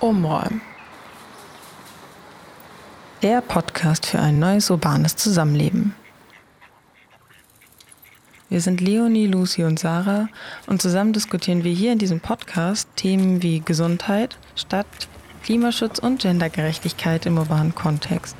[0.00, 0.60] Umräumen.
[3.22, 5.94] Der Podcast für ein neues urbanes Zusammenleben.
[8.50, 10.28] Wir sind Leonie, Lucy und Sarah
[10.66, 14.86] und zusammen diskutieren wir hier in diesem Podcast Themen wie Gesundheit, Stadt,
[15.42, 18.36] Klimaschutz und Gendergerechtigkeit im urbanen Kontext.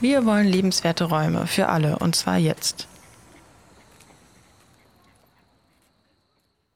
[0.00, 2.88] Wir wollen lebenswerte Räume für alle und zwar jetzt.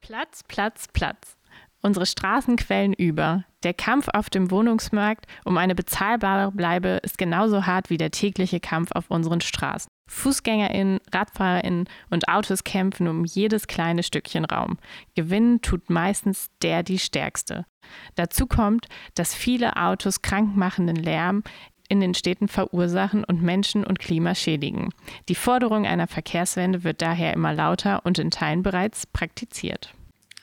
[0.03, 1.37] Platz, Platz, Platz.
[1.85, 3.45] Unsere Straßen quellen über.
[3.65, 8.61] Der Kampf auf dem Wohnungsmarkt um eine bezahlbare Bleibe ist genauso hart wie der tägliche
[8.61, 9.91] Kampf auf unseren Straßen.
[10.09, 14.79] FußgängerInnen, RadfahrerInnen und Autos kämpfen um jedes kleine Stückchen Raum.
[15.17, 17.67] Gewinnen tut meistens der die Stärkste.
[18.15, 21.43] Dazu kommt, dass viele Autos krankmachenden Lärm
[21.89, 24.91] in den Städten verursachen und Menschen und Klima schädigen.
[25.29, 29.95] Die Forderung einer Verkehrswende wird daher immer lauter und in Teilen bereits praktiziert.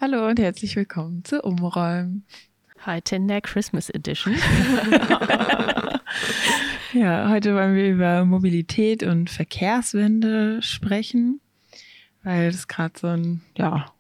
[0.02, 2.24] Hallo und herzlich willkommen zu Umräumen.
[2.86, 4.34] Heute in der Christmas Edition.
[6.94, 11.42] ja, heute wollen wir über Mobilität und Verkehrswende sprechen,
[12.24, 13.92] weil das gerade so ein, ja,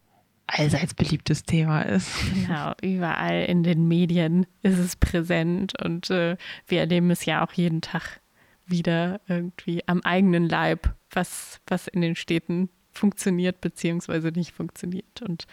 [0.47, 2.09] allseits beliebtes Thema ist.
[2.33, 7.51] Genau, überall in den Medien ist es präsent und äh, wir erleben es ja auch
[7.51, 8.21] jeden Tag
[8.65, 15.21] wieder irgendwie am eigenen Leib, was, was in den Städten funktioniert beziehungsweise nicht funktioniert.
[15.21, 15.47] Und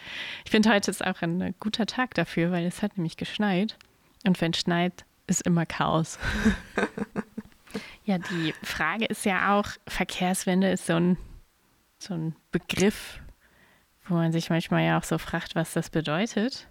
[0.45, 3.77] ich finde, heute ist auch ein guter Tag dafür, weil es hat nämlich geschneit.
[4.25, 6.19] Und wenn es schneit, ist immer Chaos.
[8.05, 11.17] ja, die Frage ist ja auch, Verkehrswende ist so ein,
[11.99, 13.21] so ein Begriff,
[14.07, 16.69] wo man sich manchmal ja auch so fragt, was das bedeutet.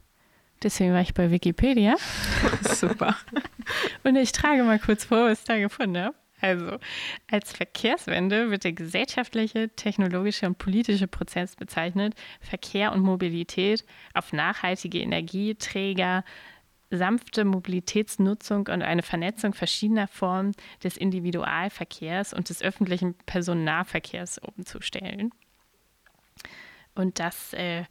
[0.64, 1.96] Deswegen war ich bei Wikipedia.
[2.62, 3.16] Super.
[4.04, 6.16] Und ich trage mal kurz vor, was ich da gefunden habe.
[6.42, 6.78] Also,
[7.32, 15.00] als Verkehrswende wird der gesellschaftliche, technologische und politische Prozess bezeichnet, Verkehr und Mobilität auf nachhaltige
[15.00, 16.26] Energieträger,
[16.92, 20.52] sanfte Mobilitätsnutzung und eine Vernetzung verschiedener Formen
[20.84, 25.32] des Individualverkehrs und des öffentlichen Personennahverkehrs umzustellen.
[26.96, 27.86] Und das äh,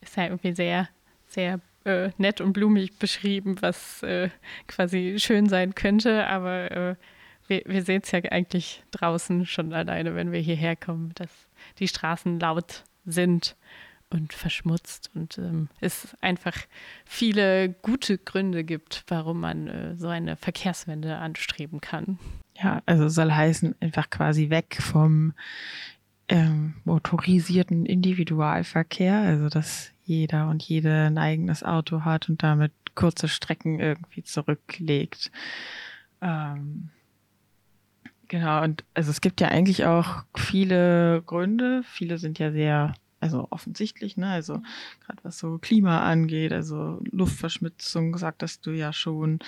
[0.00, 0.88] ist ja irgendwie sehr,
[1.26, 4.30] sehr äh, nett und blumig beschrieben, was äh,
[4.66, 6.94] quasi schön sein könnte, aber äh,
[7.50, 11.30] wir, wir sehen es ja eigentlich draußen schon alleine, wenn wir hierher kommen, dass
[11.78, 13.56] die Straßen laut sind
[14.08, 16.56] und verschmutzt und ähm, es einfach
[17.04, 22.18] viele gute Gründe gibt, warum man äh, so eine Verkehrswende anstreben kann.
[22.60, 25.32] Ja, also soll heißen, einfach quasi weg vom
[26.28, 33.28] ähm, motorisierten Individualverkehr, also dass jeder und jede ein eigenes Auto hat und damit kurze
[33.28, 35.30] Strecken irgendwie zurücklegt.
[36.20, 36.90] Ähm,
[38.30, 41.82] Genau, und also es gibt ja eigentlich auch viele Gründe.
[41.82, 44.28] Viele sind ja sehr, also offensichtlich, ne?
[44.28, 44.62] Also
[45.04, 49.40] gerade was so Klima angeht, also Luftverschmutzung, sagtest du ja schon.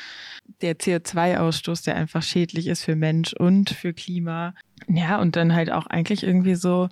[0.62, 4.52] Der CO2-Ausstoß, der einfach schädlich ist für Mensch und für Klima.
[4.88, 6.88] Ja, und dann halt auch eigentlich irgendwie so,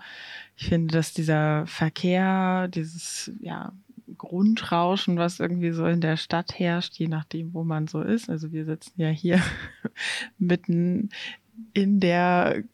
[0.57, 3.73] ich finde, dass dieser Verkehr, dieses, ja,
[4.17, 8.31] Grundrauschen, was irgendwie so in der Stadt herrscht, je nachdem, wo man so ist.
[8.31, 9.43] Also wir sitzen ja hier
[10.39, 11.11] mitten
[11.75, 12.65] in der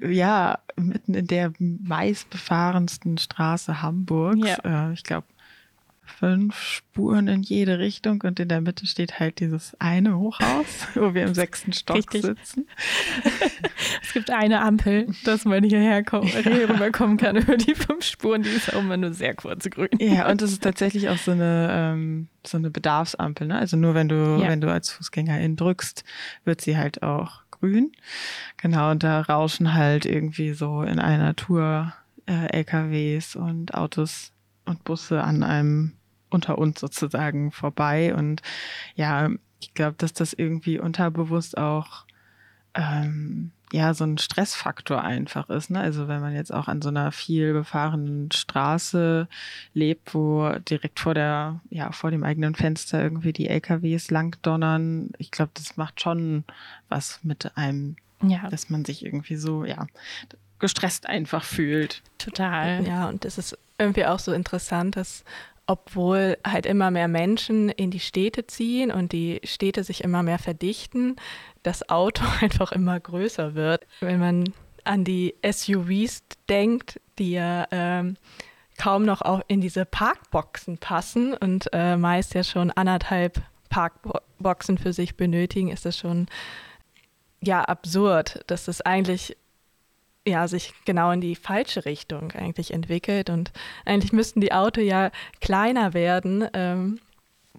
[0.00, 4.48] ja, mitten in der meistbefahrensten Straße Hamburgs.
[4.64, 4.88] Ja.
[4.88, 5.26] Äh, ich glaube,
[6.08, 11.14] fünf Spuren in jede Richtung und in der Mitte steht halt dieses eine Hochhaus, wo
[11.14, 12.22] wir im sechsten Stock Richtig.
[12.22, 12.66] sitzen.
[14.02, 18.42] es gibt eine Ampel, dass man hierher kommen, hier rüberkommen kann über die fünf Spuren,
[18.42, 19.90] die ist auch immer nur sehr kurz grün.
[19.98, 23.46] Ja, und es ist tatsächlich auch so eine, ähm, so eine Bedarfsampel.
[23.46, 23.58] Ne?
[23.58, 24.48] Also nur wenn du, ja.
[24.48, 26.04] wenn du als Fußgängerin drückst,
[26.44, 27.92] wird sie halt auch grün.
[28.56, 31.92] Genau, und da rauschen halt irgendwie so in einer Tour
[32.26, 34.32] äh, LKWs und Autos
[34.64, 35.92] und Busse an einem
[36.30, 38.14] unter uns sozusagen vorbei.
[38.14, 38.42] Und
[38.94, 39.30] ja,
[39.60, 42.04] ich glaube, dass das irgendwie unterbewusst auch
[42.74, 45.70] ähm, ja so ein Stressfaktor einfach ist.
[45.70, 45.80] Ne?
[45.80, 49.28] Also wenn man jetzt auch an so einer viel befahrenen Straße
[49.74, 55.10] lebt, wo direkt vor der, ja, vor dem eigenen Fenster irgendwie die LKWs lang donnern,
[55.18, 56.44] ich glaube, das macht schon
[56.88, 58.48] was mit einem, ja.
[58.48, 59.86] dass man sich irgendwie so, ja,
[60.58, 62.02] gestresst einfach fühlt.
[62.18, 62.84] Total.
[62.86, 65.24] Ja, und das ist irgendwie auch so interessant, dass
[65.68, 70.38] obwohl halt immer mehr Menschen in die Städte ziehen und die Städte sich immer mehr
[70.38, 71.16] verdichten,
[71.62, 73.86] das Auto einfach immer größer wird.
[74.00, 74.44] Wenn man
[74.84, 78.16] an die SUVs denkt, die ja ähm,
[78.78, 84.94] kaum noch auch in diese Parkboxen passen und äh, meist ja schon anderthalb Parkboxen für
[84.94, 86.28] sich benötigen, ist das schon
[87.42, 89.36] ja absurd, dass das eigentlich
[90.28, 93.30] ja, sich genau in die falsche Richtung eigentlich entwickelt.
[93.30, 93.52] Und
[93.84, 95.10] eigentlich müssten die Autos ja
[95.40, 96.98] kleiner werden, ähm,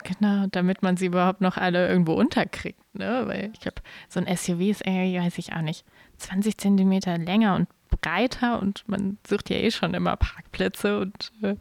[0.04, 3.24] Genau, damit man sie überhaupt noch alle irgendwo unterkriegt, ne?
[3.26, 5.86] Weil ich glaube, so ein SUV ist irgendwie, weiß ich auch nicht,
[6.18, 7.68] 20 Zentimeter länger und
[8.02, 11.56] breiter und man sucht ja eh schon immer Parkplätze und äh,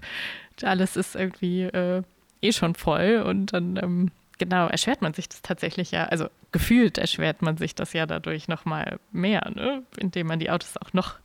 [0.62, 2.02] alles ist irgendwie äh,
[2.42, 6.98] eh schon voll und dann ähm, genau erschwert man sich das tatsächlich ja, also gefühlt
[6.98, 9.82] erschwert man sich das ja dadurch nochmal mehr, ne?
[9.96, 11.16] indem man die Autos auch noch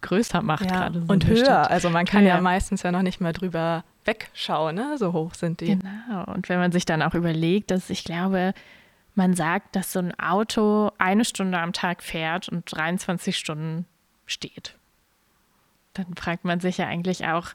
[0.00, 0.64] größer macht.
[0.64, 1.44] Ja, gerade so und höher.
[1.44, 1.70] Stadt.
[1.70, 2.36] Also man kann Ja.
[2.36, 2.40] ja.
[2.40, 4.96] meistens ja noch nicht mal drüber wegschauen, ne?
[4.98, 5.78] so hoch sind die.
[5.78, 6.24] Genau.
[6.24, 8.54] Und wenn man sich dann auch überlegt, dass ich glaube,
[9.14, 13.86] man sagt, dass so ein Auto eine Stunde am Tag fährt und 23 Stunden
[14.24, 14.76] steht,
[15.94, 17.48] dann fragt man sich ja eigentlich auch,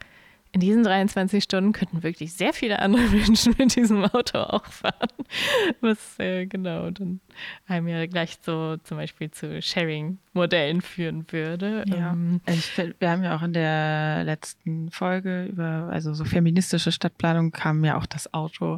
[0.56, 5.10] in diesen 23 Stunden könnten wirklich sehr viele andere Menschen mit diesem Auto auch fahren.
[5.82, 7.20] Was äh, genau dann
[7.68, 11.84] einem ja gleich so zum Beispiel zu Sharing-Modellen führen würde.
[11.88, 12.14] Ja.
[12.14, 17.52] Ähm, ich, wir haben ja auch in der letzten Folge über, also so feministische Stadtplanung
[17.52, 18.78] kam ja auch das Auto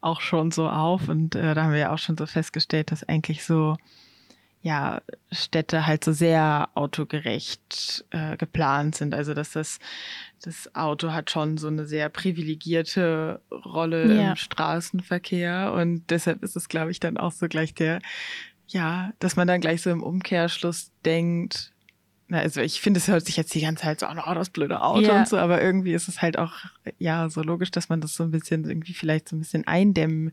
[0.00, 3.02] auch schon so auf und äh, da haben wir ja auch schon so festgestellt, dass
[3.02, 3.76] eigentlich so
[4.62, 5.00] ja
[5.30, 9.14] Städte halt so sehr autogerecht äh, geplant sind.
[9.14, 9.78] Also dass das
[10.42, 14.30] das Auto hat schon so eine sehr privilegierte Rolle Ja.
[14.30, 18.00] im Straßenverkehr und deshalb ist es, glaube ich, dann auch so gleich der,
[18.68, 21.72] ja, dass man dann gleich so im Umkehrschluss denkt,
[22.30, 24.50] na, also ich finde, es hört sich jetzt die ganze Zeit so an, oh, das
[24.50, 25.16] blöde Auto Ja.
[25.20, 26.52] und so, aber irgendwie ist es halt auch,
[26.98, 30.32] ja, so logisch, dass man das so ein bisschen, irgendwie vielleicht so ein bisschen eindämmen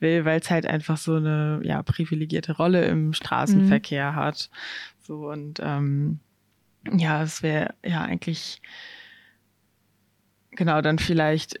[0.00, 4.50] will, weil es halt einfach so eine, ja, privilegierte Rolle im Straßenverkehr hat.
[5.02, 6.18] So und, ähm,
[6.92, 8.60] ja, es wäre ja eigentlich,
[10.56, 11.60] genau, dann vielleicht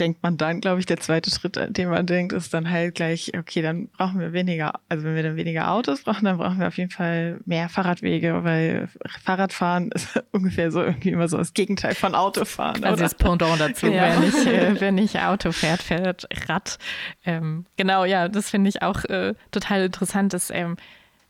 [0.00, 2.94] denkt man dann, glaube ich, der zweite Schritt, an den man denkt, ist dann halt
[2.94, 6.58] gleich, okay, dann brauchen wir weniger, also wenn wir dann weniger Autos brauchen, dann brauchen
[6.58, 8.88] wir auf jeden Fall mehr Fahrradwege, weil
[9.22, 12.82] Fahrradfahren ist ungefähr so irgendwie immer so das Gegenteil von Autofahren.
[12.82, 13.02] Also oder?
[13.02, 13.92] das Pendant dazu, Ja.
[13.92, 16.78] wer, nicht, äh, wer nicht Auto fährt, fährt Rad.
[17.24, 20.76] Ähm, genau, ja, das finde ich auch äh, total interessant, dass ähm,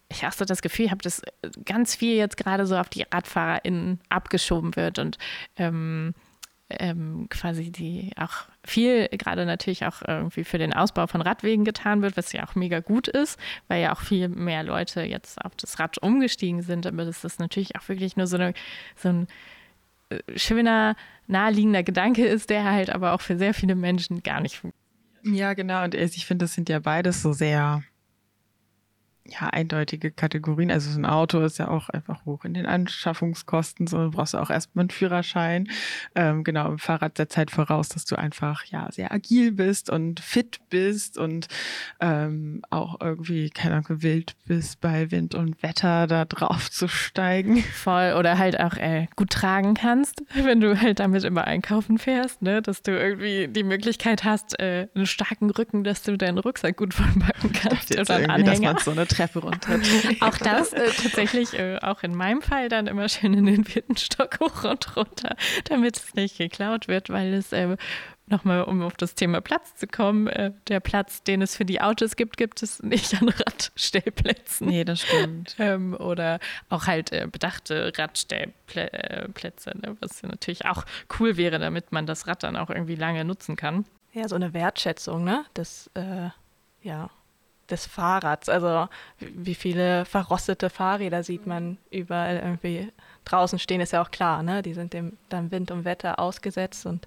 [0.08, 1.22] ich auch so das Gefühl habe, dass
[1.64, 5.18] ganz viel jetzt gerade so auf die RadfahrerInnen abgeschoben wird und
[5.56, 6.14] ähm,
[6.78, 12.02] ähm, quasi die auch viel gerade natürlich auch irgendwie für den Ausbau von Radwegen getan
[12.02, 13.38] wird, was ja auch mega gut ist,
[13.68, 17.40] weil ja auch viel mehr Leute jetzt auf das Rad umgestiegen sind, aber das ist
[17.40, 18.54] natürlich auch wirklich nur so, eine,
[18.96, 19.26] so ein
[20.10, 20.96] äh, schöner,
[21.26, 24.80] naheliegender Gedanke ist, der halt aber auch für sehr viele Menschen gar nicht funktioniert.
[25.22, 25.84] Ja, genau.
[25.84, 27.82] Und ich finde, das sind ja beides so sehr
[29.26, 30.70] ja, eindeutige Kategorien.
[30.70, 33.86] Also so ein Auto ist ja auch einfach hoch in den Anschaffungskosten.
[33.86, 35.68] So brauchst du auch erstmal einen Führerschein.
[36.14, 40.20] Ähm, genau, im Fahrrad setzt halt voraus, dass du einfach ja sehr agil bist und
[40.20, 41.48] fit bist und
[42.00, 47.62] ähm, auch irgendwie, keine Ahnung, gewillt bist, bei Wind und Wetter da drauf zu steigen.
[47.62, 52.42] Voll oder halt auch äh, gut tragen kannst, wenn du halt damit immer einkaufen fährst,
[52.42, 52.62] ne?
[52.62, 56.94] dass du irgendwie die Möglichkeit hast, äh, einen starken Rücken, dass du deinen Rucksack gut
[56.94, 58.76] vollpacken kannst oder einen Anhänger.
[58.80, 59.80] so eine Treppe runter.
[60.20, 63.96] Auch das äh, tatsächlich, äh, auch in meinem Fall dann immer schön in den vierten
[63.96, 67.76] Stock hoch und runter, damit es nicht geklaut wird, weil es äh,
[68.30, 71.80] nochmal, um auf das Thema Platz zu kommen, äh, der Platz, den es für die
[71.80, 74.68] Autos gibt, gibt es nicht an Radstellplätzen.
[74.68, 75.56] nee, das stimmt.
[75.58, 79.96] Ähm, oder auch halt äh, bedachte Radstellplätze, ne?
[80.00, 80.84] was ja natürlich auch
[81.18, 83.84] cool wäre, damit man das Rad dann auch irgendwie lange nutzen kann.
[84.12, 85.44] Ja, so eine Wertschätzung, ne?
[85.56, 86.30] Des, äh,
[86.82, 87.10] ja,
[87.70, 88.48] des Fahrrads.
[88.48, 92.92] Also wie viele verrostete Fahrräder sieht man überall irgendwie
[93.24, 94.62] draußen stehen, ist ja auch klar, ne?
[94.62, 97.06] Die sind dem dann Wind und Wetter ausgesetzt und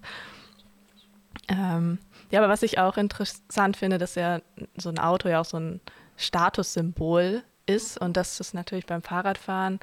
[1.50, 4.40] ähm, ja, aber was ich auch interessant finde, dass ja
[4.78, 5.82] so ein Auto ja auch so ein
[6.16, 9.80] Statussymbol ist und das ist natürlich beim Fahrradfahren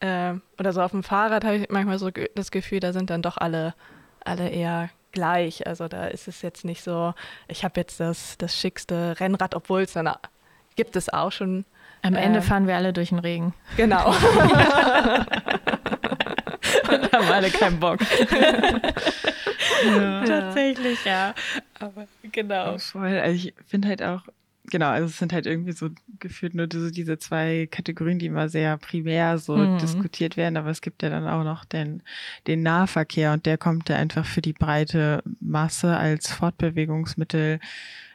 [0.00, 3.22] äh, oder so auf dem Fahrrad habe ich manchmal so das Gefühl, da sind dann
[3.22, 3.74] doch alle,
[4.24, 5.66] alle eher gleich.
[5.66, 7.14] Also da ist es jetzt nicht so,
[7.48, 10.10] ich habe jetzt das, das schickste Rennrad, obwohl es dann
[10.76, 11.64] gibt es auch schon.
[12.02, 12.44] Am Ende Ähm.
[12.44, 14.08] fahren wir alle durch den Regen Genau.
[16.90, 18.00] und haben alle keinen Bock.
[19.84, 20.24] Ja.
[20.24, 21.34] Tatsächlich, ja.
[21.78, 22.72] Aber genau.
[22.72, 23.18] Ja, voll.
[23.18, 24.20] Also ich finde halt auch,
[24.70, 28.48] genau, also es sind halt irgendwie so gefühlt nur diese, diese zwei Kategorien, die immer
[28.48, 29.78] sehr primär so Mhm.
[29.78, 32.02] diskutiert werden, aber es gibt ja dann auch noch den,
[32.46, 37.60] den Nahverkehr und der kommt ja einfach für die breite Masse als Fortbewegungsmittel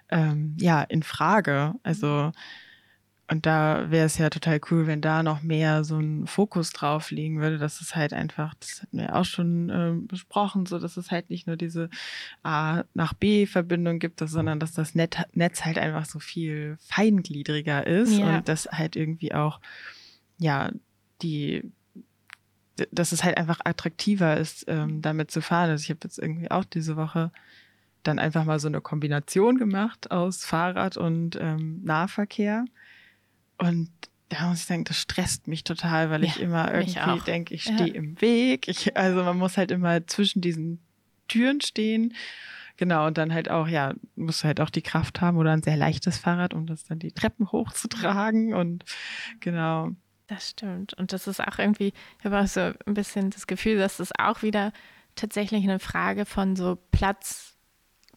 [0.09, 1.75] ähm, ja in Frage.
[1.83, 2.31] Also
[3.27, 7.09] und da wäre es ja total cool, wenn da noch mehr so ein Fokus drauf
[7.09, 10.95] liegen würde, dass es halt einfach, das hatten wir auch schon ähm, besprochen, so dass
[10.95, 11.89] es halt nicht nur diese
[12.43, 17.87] A nach B Verbindung gibt, sondern dass das Net Netz halt einfach so viel feingliedriger
[17.87, 18.37] ist Ja.
[18.37, 19.59] und dass halt irgendwie auch,
[20.37, 20.71] ja,
[21.23, 21.71] die,
[22.91, 25.71] dass es halt einfach attraktiver ist, ähm, damit zu fahren.
[25.71, 27.31] Also ich habe jetzt irgendwie auch diese Woche
[28.03, 32.65] dann einfach mal so eine Kombination gemacht aus Fahrrad und ähm, Nahverkehr.
[33.57, 33.89] Und
[34.29, 37.63] da muss ich sagen, das stresst mich total, weil ja, ich immer irgendwie denke, ich
[37.63, 37.93] stehe ja.
[37.93, 38.67] im Weg.
[38.67, 40.79] Ich, also man muss halt immer zwischen diesen
[41.27, 42.13] Türen stehen.
[42.77, 45.63] Genau, und dann halt auch, ja, musst du halt auch die Kraft haben oder ein
[45.63, 48.53] sehr leichtes Fahrrad, um das dann die Treppen hochzutragen.
[48.53, 48.83] Und
[49.39, 49.91] genau.
[50.27, 50.93] Das stimmt.
[50.95, 54.11] Und das ist auch irgendwie, ich habe auch so ein bisschen das Gefühl, dass das
[54.17, 54.73] auch wieder
[55.15, 57.55] tatsächlich eine Frage von so Platz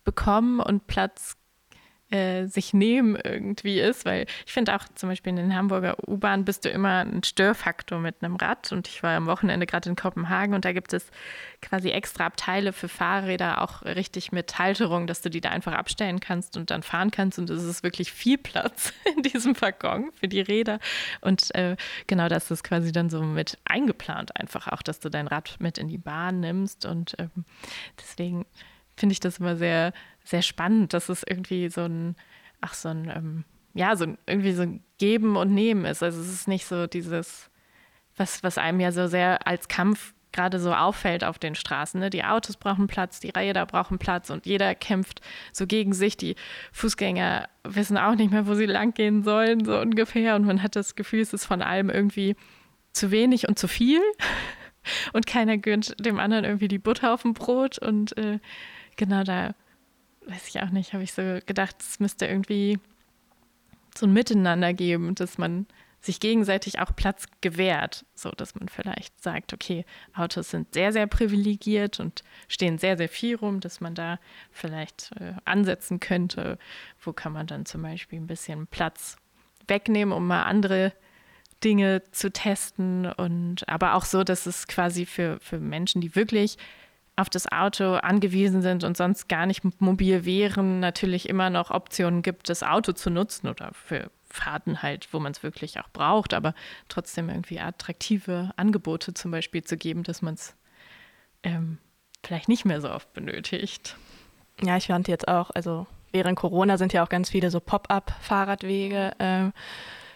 [0.04, 1.36] bekommen und Platz
[2.10, 6.44] äh, sich nehmen irgendwie ist, weil ich finde auch zum Beispiel in den Hamburger U-Bahn
[6.44, 8.72] bist du immer ein Störfaktor mit einem Rad.
[8.72, 11.10] Und ich war am Wochenende gerade in Kopenhagen und da gibt es
[11.60, 16.20] quasi extra Abteile für Fahrräder, auch richtig mit Halterung, dass du die da einfach abstellen
[16.20, 17.38] kannst und dann fahren kannst.
[17.38, 20.78] Und es ist wirklich viel Platz in diesem Waggon für die Räder.
[21.20, 25.26] Und äh, genau das ist quasi dann so mit eingeplant einfach auch, dass du dein
[25.26, 26.86] Rad mit in die Bahn nimmst.
[26.86, 27.44] Und ähm,
[27.98, 28.46] deswegen
[28.96, 29.92] finde ich das immer sehr
[30.28, 32.14] sehr spannend, dass es irgendwie so ein,
[32.60, 33.44] ach, so ein, ähm,
[33.74, 36.02] ja, so ein, irgendwie so ein Geben und Nehmen ist.
[36.02, 37.50] Also es ist nicht so dieses,
[38.16, 41.98] was, was einem ja so sehr als Kampf gerade so auffällt auf den Straßen.
[41.98, 42.10] Ne?
[42.10, 46.18] Die Autos brauchen Platz, die Räder brauchen Platz und jeder kämpft so gegen sich.
[46.18, 46.36] Die
[46.72, 50.36] Fußgänger wissen auch nicht mehr, wo sie langgehen sollen, so ungefähr.
[50.36, 52.36] Und man hat das Gefühl, es ist von allem irgendwie
[52.92, 54.00] zu wenig und zu viel.
[55.12, 57.78] Und keiner gönnt dem anderen irgendwie die Butter auf dem Brot.
[57.78, 58.38] Und äh,
[58.96, 59.54] genau da
[60.28, 62.78] weiß ich auch nicht, habe ich so gedacht, es müsste irgendwie
[63.96, 65.66] so ein Miteinander geben, dass man
[66.00, 71.08] sich gegenseitig auch Platz gewährt, so dass man vielleicht sagt, okay, Autos sind sehr, sehr
[71.08, 74.20] privilegiert und stehen sehr, sehr viel rum, dass man da
[74.52, 76.58] vielleicht äh, ansetzen könnte.
[77.00, 79.16] Wo kann man dann zum Beispiel ein bisschen Platz
[79.66, 80.92] wegnehmen, um mal andere
[81.64, 86.58] Dinge zu testen und aber auch so, dass es quasi für, für Menschen, die wirklich
[87.18, 92.22] auf das Auto angewiesen sind und sonst gar nicht mobil wären, natürlich immer noch Optionen
[92.22, 96.32] gibt, das Auto zu nutzen oder für Fahrten halt, wo man es wirklich auch braucht,
[96.32, 96.54] aber
[96.88, 100.54] trotzdem irgendwie attraktive Angebote zum Beispiel zu geben, dass man es
[101.42, 101.78] ähm,
[102.24, 103.96] vielleicht nicht mehr so oft benötigt.
[104.62, 109.12] Ja, ich fand jetzt auch, also während Corona sind ja auch ganz viele so Pop-up-Fahrradwege
[109.18, 109.50] äh,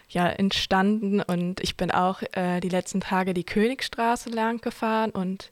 [0.07, 5.51] ja entstanden und ich bin auch äh, die letzten Tage die Königstraße lang gefahren und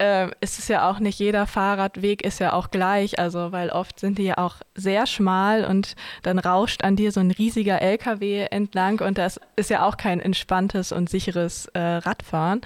[0.00, 4.00] äh, ist es ja auch nicht jeder Fahrradweg ist ja auch gleich, also weil oft
[4.00, 8.46] sind die ja auch sehr schmal und dann rauscht an dir so ein riesiger LKW
[8.50, 12.62] entlang und das ist ja auch kein entspanntes und sicheres äh, Radfahren.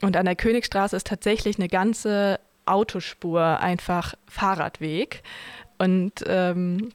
[0.00, 5.22] Und an der Königstraße ist tatsächlich eine ganze Autospur einfach Fahrradweg.
[5.78, 6.90] Und ähm,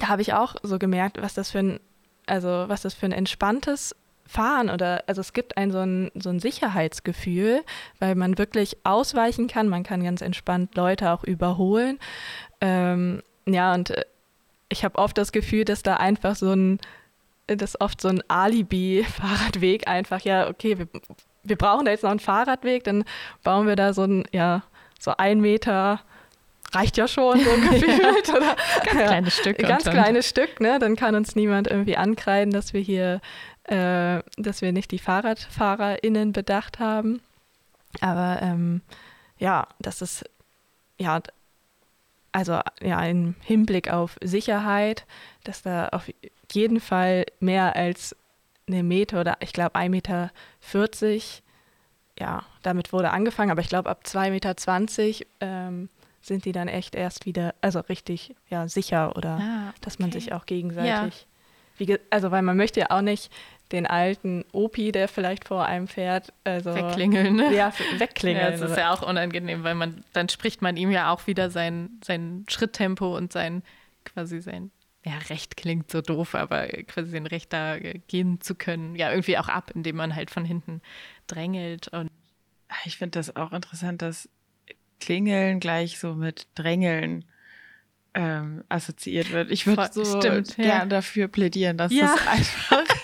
[0.00, 1.80] da habe ich auch so gemerkt, was das für ein,
[2.26, 3.94] also was das für ein entspanntes
[4.26, 7.62] fahren oder also es gibt ein so ein, so ein Sicherheitsgefühl,
[7.98, 11.98] weil man wirklich ausweichen kann, man kann ganz entspannt Leute auch überholen.
[12.60, 14.04] Ähm, ja, und äh,
[14.68, 16.78] ich habe oft das Gefühl, dass da einfach so ein,
[17.46, 20.88] das oft so ein Alibi-Fahrradweg einfach, ja, okay, wir,
[21.44, 23.04] wir brauchen da jetzt noch einen Fahrradweg, dann
[23.44, 24.62] bauen wir da so ein, ja,
[24.98, 26.00] so ein Meter
[26.72, 28.28] reicht ja schon so gefühlt.
[28.28, 28.56] oder?
[28.84, 29.58] Ganz ja, kleines Stück.
[29.58, 30.78] Ganz kleines Stück, ne?
[30.78, 33.20] Dann kann uns niemand irgendwie ankreiden, dass wir hier
[33.68, 37.20] äh, dass wir nicht die FahrradfahrerInnen bedacht haben.
[38.00, 38.82] Aber ähm,
[39.38, 40.24] ja, das ist
[40.98, 41.20] ja,
[42.32, 45.06] also ja, im Hinblick auf Sicherheit,
[45.44, 46.10] dass da auf
[46.52, 48.16] jeden Fall mehr als
[48.68, 50.30] eine Meter oder ich glaube 1,40 Meter,
[52.18, 55.88] ja, damit wurde angefangen, aber ich glaube ab 2,20 Meter ähm,
[56.20, 59.78] sind die dann echt erst wieder, also richtig ja, sicher oder ah, okay.
[59.82, 61.26] dass man sich auch gegenseitig,
[61.78, 61.86] ja.
[61.86, 63.30] wie, also weil man möchte ja auch nicht
[63.72, 67.36] den alten Opi, der vielleicht vor einem fährt, also wegklingeln.
[67.36, 67.54] Ne?
[67.54, 68.44] Ja, wegklingeln.
[68.44, 71.50] Ja, das ist ja auch unangenehm, weil man dann spricht man ihm ja auch wieder
[71.50, 73.62] sein, sein Schritttempo und sein
[74.04, 74.70] quasi sein
[75.04, 79.38] ja, Recht klingt so doof, aber quasi sein Recht da gehen zu können, ja, irgendwie
[79.38, 80.82] auch ab, indem man halt von hinten
[81.28, 81.86] drängelt.
[81.88, 82.10] Und
[82.84, 84.28] ich finde das auch interessant, dass
[84.98, 87.24] Klingeln gleich so mit Drängeln
[88.14, 89.52] ähm, assoziiert wird.
[89.52, 90.86] Ich würde so Stimmt, gern ja.
[90.86, 92.06] dafür plädieren, dass ja.
[92.06, 92.95] das einfach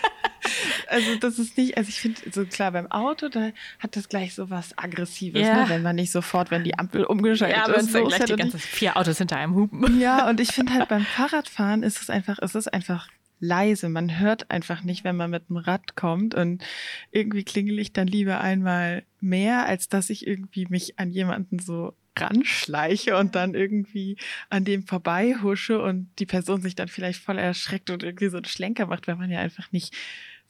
[0.93, 4.35] also das ist nicht, also ich finde, so klar, beim Auto, da hat das gleich
[4.35, 5.63] so was Aggressives, ja.
[5.63, 5.69] ne?
[5.69, 7.93] wenn man nicht sofort, wenn die Ampel umgeschaltet ja, aber ist.
[7.93, 9.83] Ja, so gleich die ganze vier Autos hinter einem hupen.
[10.03, 13.09] Ja, und ich finde halt beim Fahrradfahren ist es einfach, es ist einfach
[13.39, 13.89] leise.
[13.89, 16.65] Man hört einfach nicht, wenn man mit dem Rad kommt und
[17.11, 21.95] irgendwie klingel ich dann lieber einmal mehr, als dass ich irgendwie mich an jemanden so
[22.19, 24.17] ranschleiche und dann irgendwie
[24.51, 28.45] an dem vorbeihusche und die Person sich dann vielleicht voll erschreckt und irgendwie so einen
[28.45, 29.95] Schlenker macht, weil man ja einfach nicht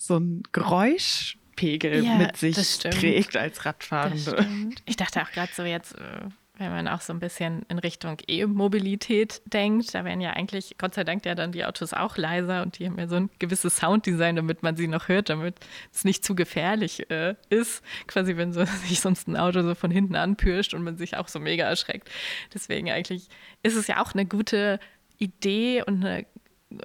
[0.06, 4.46] so ein Geräuschpegel ja, mit sich trägt als Radfahrende.
[4.84, 6.22] Ich dachte auch gerade so jetzt, äh,
[6.58, 9.94] wenn man auch so ein bisschen in Richtung E-Mobilität denkt.
[9.94, 12.86] Da werden ja eigentlich, Gott sei Dank, ja dann die Autos auch leiser und die
[12.86, 15.56] haben ja so ein gewisses Sounddesign, damit man sie noch hört, damit
[15.92, 17.82] es nicht zu gefährlich äh, ist.
[18.06, 21.28] Quasi, wenn so, sich sonst ein Auto so von hinten anpirscht und man sich auch
[21.28, 22.10] so mega erschreckt.
[22.52, 23.28] Deswegen eigentlich
[23.62, 24.78] ist es ja auch eine gute
[25.18, 26.26] Idee und eine,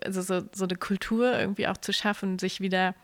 [0.04, 2.96] also so, so eine Kultur irgendwie auch zu schaffen, sich wieder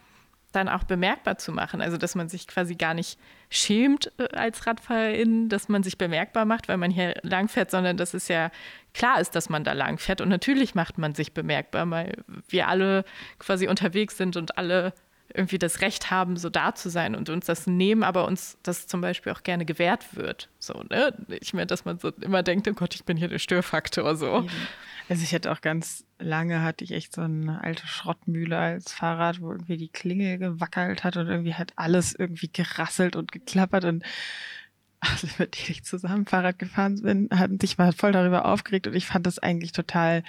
[0.53, 1.81] dann auch bemerkbar zu machen.
[1.81, 6.45] Also, dass man sich quasi gar nicht schämt äh, als Radfahrerin, dass man sich bemerkbar
[6.45, 8.51] macht, weil man hier langfährt, sondern dass es ja
[8.93, 10.21] klar ist, dass man da langfährt.
[10.21, 13.03] Und natürlich macht man sich bemerkbar, weil wir alle
[13.39, 14.93] quasi unterwegs sind und alle
[15.33, 18.87] irgendwie das Recht haben, so da zu sein und uns das nehmen, aber uns das
[18.87, 20.49] zum Beispiel auch gerne gewährt wird.
[20.59, 21.13] So, ne?
[21.41, 24.15] Ich meine, dass man so immer denkt, oh Gott, ich bin hier der Störfaktor.
[24.15, 24.47] So.
[25.09, 29.41] Also ich hatte auch ganz lange hatte ich echt so eine alte Schrottmühle als Fahrrad,
[29.41, 34.03] wo irgendwie die Klingel gewackelt hat und irgendwie hat alles irgendwie gerasselt und geklappert und
[34.99, 38.93] also mit denen ich zusammen Fahrrad gefahren bin, hatten sich mal voll darüber aufgeregt und
[38.93, 40.23] ich fand das eigentlich total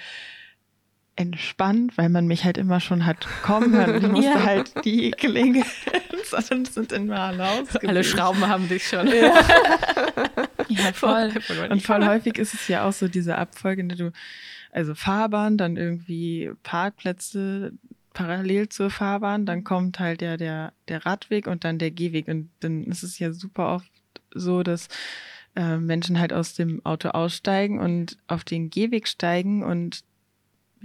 [1.15, 4.43] entspannt, weil man mich halt immer schon hat kommen hören ich musste ja.
[4.43, 5.63] halt die Klingel,
[6.25, 9.07] sondern sind immer alle Alle Schrauben haben dich schon.
[9.07, 9.13] Ja.
[10.67, 11.31] ja, voll.
[11.69, 14.11] Und voll häufig ist es ja auch so diese Abfolge, in der du
[14.71, 17.71] also Fahrbahn, dann irgendwie Parkplätze
[18.13, 22.27] parallel zur Fahrbahn, dann kommt halt ja der, der Radweg und dann der Gehweg.
[22.27, 23.91] Und dann ist es ja super oft
[24.33, 24.89] so, dass
[25.55, 30.03] äh, Menschen halt aus dem Auto aussteigen und auf den Gehweg steigen und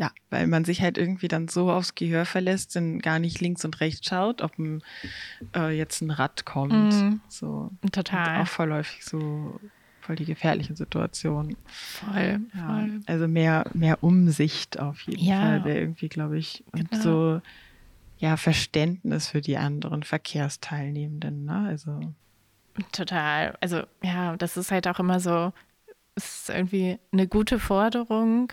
[0.01, 3.67] ja, weil man sich halt irgendwie dann so aufs Gehör verlässt, dann gar nicht links
[3.67, 4.83] und rechts schaut, ob ein,
[5.55, 6.95] äh, jetzt ein Rad kommt.
[6.95, 7.71] Mm, so.
[7.93, 8.37] Total.
[8.37, 9.61] Und auch vorläufig so
[10.01, 11.55] voll die gefährliche Situation.
[11.67, 13.01] Voll, ja, voll.
[13.07, 15.39] Also mehr, mehr Umsicht auf jeden ja.
[15.39, 17.03] Fall wäre irgendwie, glaube ich, und genau.
[17.03, 17.43] so
[18.17, 21.67] ja, Verständnis für die anderen Verkehrsteilnehmenden, ne?
[21.69, 22.01] Also.
[22.93, 23.59] Total.
[23.61, 25.53] Also ja, das ist halt auch immer so,
[26.15, 28.51] es ist irgendwie eine gute Forderung,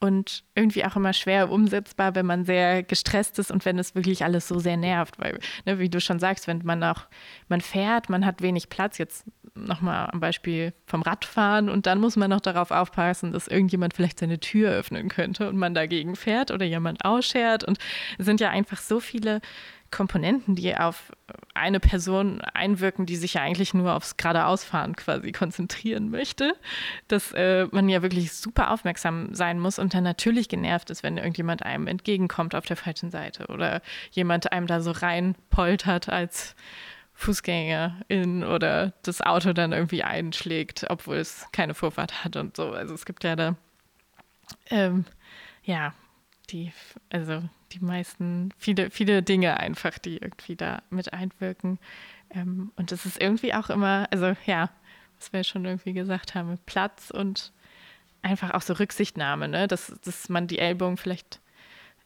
[0.00, 4.24] und irgendwie auch immer schwer umsetzbar, wenn man sehr gestresst ist und wenn es wirklich
[4.24, 7.06] alles so sehr nervt, weil, ne, wie du schon sagst, wenn man auch,
[7.48, 12.16] man fährt, man hat wenig Platz, jetzt nochmal am Beispiel vom Radfahren und dann muss
[12.16, 16.52] man noch darauf aufpassen, dass irgendjemand vielleicht seine Tür öffnen könnte und man dagegen fährt
[16.52, 17.78] oder jemand ausschert und
[18.18, 19.40] es sind ja einfach so viele
[19.90, 21.12] Komponenten, die auf
[21.54, 26.54] eine Person einwirken, die sich ja eigentlich nur aufs geradeausfahren quasi konzentrieren möchte,
[27.08, 31.16] dass äh, man ja wirklich super aufmerksam sein muss und dann natürlich genervt ist, wenn
[31.16, 36.54] irgendjemand einem entgegenkommt auf der falschen Seite oder jemand einem da so reinpoltert als
[37.14, 42.70] Fußgängerin oder das Auto dann irgendwie einschlägt, obwohl es keine Vorfahrt hat und so.
[42.72, 43.56] Also es gibt ja da
[44.70, 45.04] ähm,
[45.64, 45.94] ja
[46.50, 46.72] die,
[47.10, 51.78] also die meisten, viele, viele Dinge einfach, die irgendwie da mit einwirken.
[52.30, 54.70] Ähm, und es ist irgendwie auch immer, also ja,
[55.18, 57.52] was wir schon irgendwie gesagt haben, Platz und
[58.22, 59.68] einfach auch so Rücksichtnahme, ne?
[59.68, 61.40] dass, dass man die Ellbogen vielleicht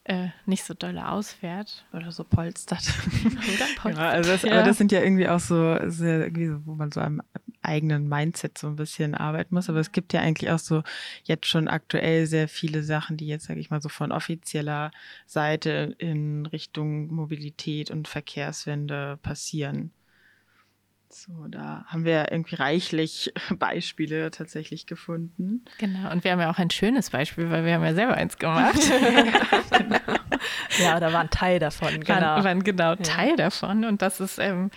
[0.04, 1.84] äh, nicht so doll ausfährt.
[1.92, 2.82] Oder so polstert.
[3.24, 4.04] Oder polstert.
[4.04, 4.52] Ja, also das, ja.
[4.52, 7.22] Aber das sind ja irgendwie auch so, sehr, irgendwie so, wo man so am
[7.62, 9.68] eigenen Mindset so ein bisschen arbeiten muss.
[9.68, 10.82] Aber es gibt ja eigentlich auch so
[11.24, 14.90] jetzt schon aktuell sehr viele Sachen, die jetzt, sage ich mal, so von offizieller
[15.26, 19.92] Seite in Richtung Mobilität und Verkehrswende passieren.
[21.14, 25.62] So, da haben wir irgendwie reichlich Beispiele tatsächlich gefunden.
[25.76, 28.38] Genau, und wir haben ja auch ein schönes Beispiel, weil wir haben ja selber eins
[28.38, 28.80] gemacht.
[28.88, 29.98] ja, genau.
[30.78, 32.20] ja, da war ein Teil davon, genau.
[32.20, 33.36] Waren, waren genau Teil ja.
[33.36, 34.70] davon und das ist ähm,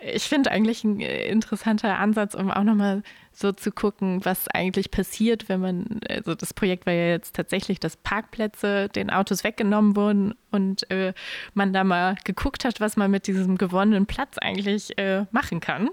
[0.00, 4.90] ich finde eigentlich ein äh, interessanter Ansatz, um auch nochmal so zu gucken, was eigentlich
[4.90, 9.96] passiert, wenn man, also das Projekt war ja jetzt tatsächlich, dass Parkplätze den Autos weggenommen
[9.96, 11.12] wurden und äh,
[11.54, 15.90] man da mal geguckt hat, was man mit diesem gewonnenen Platz eigentlich äh, machen kann.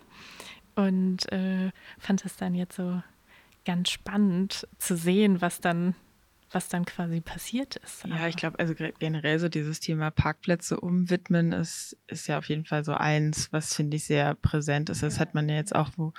[0.76, 3.02] Und äh, fand es dann jetzt so
[3.66, 5.96] ganz spannend zu sehen, was dann
[6.56, 8.06] was dann quasi passiert ist.
[8.06, 12.64] Ja, ich glaube, also generell so dieses Thema Parkplätze umwidmen ist, ist ja auf jeden
[12.64, 15.04] Fall so eins, was finde ich sehr präsent ist.
[15.04, 16.14] Das hat man ja jetzt auch, wo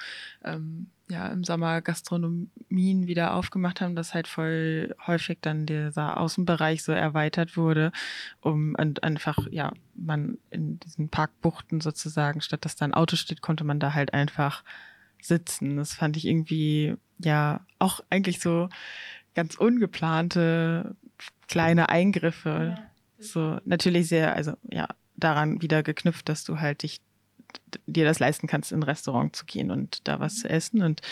[0.45, 6.83] ähm, ja im Sommer Gastronomien wieder aufgemacht haben, dass halt voll häufig dann dieser Außenbereich
[6.83, 7.91] so erweitert wurde,
[8.43, 13.41] um und einfach, ja, man in diesen Parkbuchten sozusagen, statt dass da ein Auto steht,
[13.41, 14.65] konnte man da halt einfach
[15.23, 15.77] sitzen.
[15.77, 18.69] Das fand ich irgendwie, ja, auch eigentlich so
[19.37, 20.97] ganz ungeplante
[21.47, 22.77] kleine Eingriffe.
[22.77, 22.91] Ja.
[23.19, 27.01] So, natürlich sehr, also ja, daran wieder geknüpft, dass du halt dich
[27.87, 30.39] dir das leisten kannst, in ein Restaurant zu gehen und da was mhm.
[30.39, 30.83] zu essen.
[30.83, 31.03] Und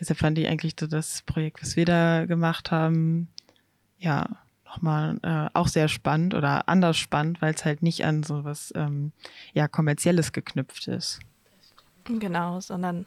[0.00, 3.28] deshalb fand ich eigentlich so das Projekt, was wir da gemacht haben,
[3.98, 4.26] ja,
[4.64, 8.72] nochmal äh, auch sehr spannend oder anders spannend, weil es halt nicht an so was
[8.74, 9.12] ähm,
[9.52, 11.20] ja, kommerzielles geknüpft ist.
[12.04, 13.06] Genau, sondern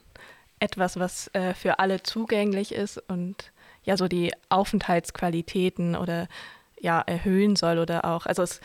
[0.59, 3.51] etwas, was äh, für alle zugänglich ist und
[3.85, 6.27] ja so die Aufenthaltsqualitäten oder
[6.79, 8.59] ja erhöhen soll oder auch, also es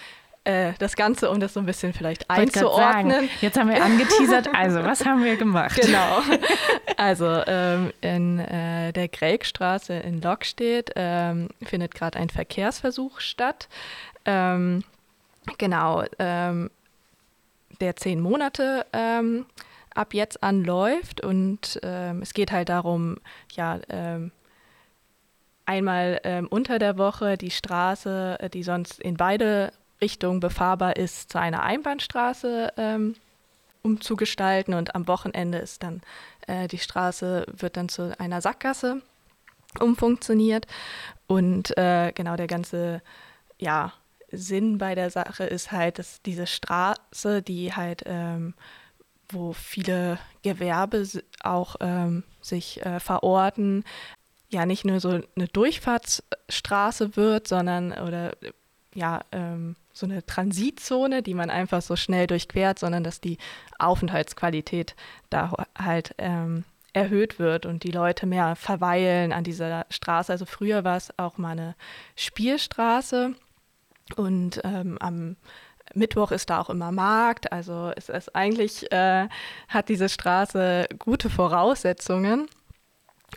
[0.44, 3.28] äh, das Ganze, um das so ein bisschen vielleicht einzuordnen.
[3.42, 5.78] Jetzt haben wir angeteasert, also was haben wir gemacht?
[5.80, 6.22] Genau.
[6.96, 13.68] Also ähm, in äh, der Gregstraße in Lockstedt ähm, findet gerade ein Verkehrsversuch statt.
[14.24, 14.84] Ähm,
[15.58, 16.70] genau, ähm,
[17.80, 19.46] der zehn Monate ähm,
[19.94, 23.18] ab jetzt anläuft und ähm, es geht halt darum,
[23.52, 23.78] ja,
[25.70, 31.38] einmal unter der Woche die Straße, äh, die sonst in beide Richtung befahrbar ist, zu
[31.38, 33.14] einer Einbahnstraße ähm,
[33.82, 34.74] umzugestalten.
[34.74, 36.02] Und am Wochenende ist dann
[36.46, 39.02] äh, die Straße wird dann zu einer Sackgasse
[39.78, 40.66] umfunktioniert.
[41.26, 43.02] Und äh, genau der ganze
[43.58, 43.92] ja
[44.32, 48.54] Sinn bei der Sache ist halt, dass diese Straße, die halt ähm,
[49.28, 51.06] wo viele Gewerbe
[51.42, 53.84] auch ähm, sich äh, verorten,
[54.50, 58.36] ja nicht nur so eine Durchfahrtsstraße wird, sondern oder
[58.94, 63.38] ja ähm, so eine Transitzone, die man einfach so schnell durchquert, sondern dass die
[63.78, 64.94] Aufenthaltsqualität
[65.30, 70.32] da halt ähm, erhöht wird und die Leute mehr verweilen an dieser Straße.
[70.32, 71.76] Also früher war es auch mal eine
[72.16, 73.34] Spielstraße
[74.16, 75.36] und ähm, am
[75.94, 77.52] Mittwoch ist da auch immer Markt.
[77.52, 79.28] Also es ist eigentlich äh,
[79.68, 82.48] hat diese Straße gute Voraussetzungen.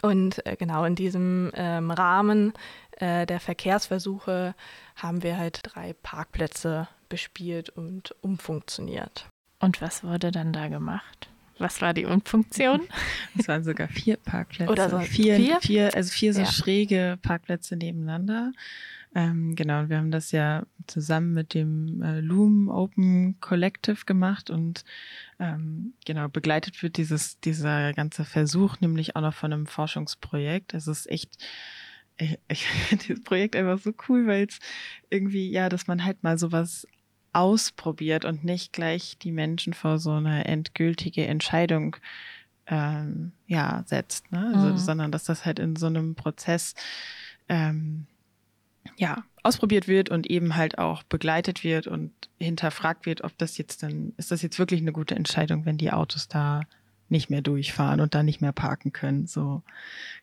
[0.02, 2.54] Und äh, genau in diesem ähm, Rahmen
[2.98, 4.56] äh, der Verkehrsversuche
[4.96, 9.28] haben wir halt drei Parkplätze bespielt und umfunktioniert.
[9.60, 11.30] Und was wurde dann da gemacht?
[11.64, 12.82] Was war die Umfunktion?
[13.40, 14.70] Es waren sogar vier Parkplätze.
[14.70, 15.60] Oder so vier, vier?
[15.62, 16.46] vier also vier so ja.
[16.46, 18.52] schräge Parkplätze nebeneinander.
[19.16, 24.50] Ähm, genau, und wir haben das ja zusammen mit dem äh, Loom Open Collective gemacht
[24.50, 24.84] und
[25.40, 30.74] ähm, genau, begleitet wird dieses, dieser ganze Versuch nämlich auch noch von einem Forschungsprojekt.
[30.74, 31.38] Es ist echt
[32.18, 34.60] ich, ich finde dieses Projekt einfach so cool, weil es
[35.10, 36.88] irgendwie, ja, dass man halt mal sowas
[37.34, 41.98] ausprobiert und nicht gleich die Menschen vor so eine endgültige Entscheidung
[42.68, 44.52] ähm, ja, setzt, ne?
[44.56, 44.78] Also, mhm.
[44.78, 46.76] sondern dass das halt in so einem Prozess
[47.50, 48.06] ähm,
[48.98, 53.84] ja, ausprobiert wird und eben halt auch begleitet wird und hinterfragt wird, ob das jetzt
[53.84, 56.62] dann, ist das jetzt wirklich eine gute Entscheidung, wenn die Autos da
[57.10, 59.28] nicht mehr durchfahren und da nicht mehr parken können.
[59.28, 59.62] So,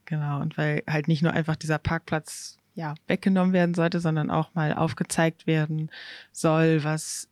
[0.05, 0.41] genau.
[0.41, 4.73] Und weil halt nicht nur einfach dieser Parkplatz ja weggenommen werden sollte, sondern auch mal
[4.73, 5.91] aufgezeigt werden
[6.33, 7.29] soll, was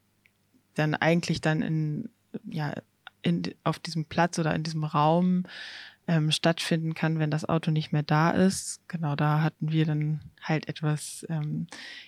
[0.75, 2.09] dann eigentlich dann in,
[2.45, 2.75] ja,
[3.23, 5.45] in, auf diesem Platz oder in diesem Raum
[6.07, 8.81] ähm, stattfinden kann, wenn das Auto nicht mehr da ist.
[8.89, 11.67] Genau, da hatten wir dann halt etwas ähm,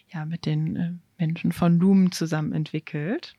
[0.09, 3.35] ja mit den äh, Menschen von Lumen zusammen entwickelt.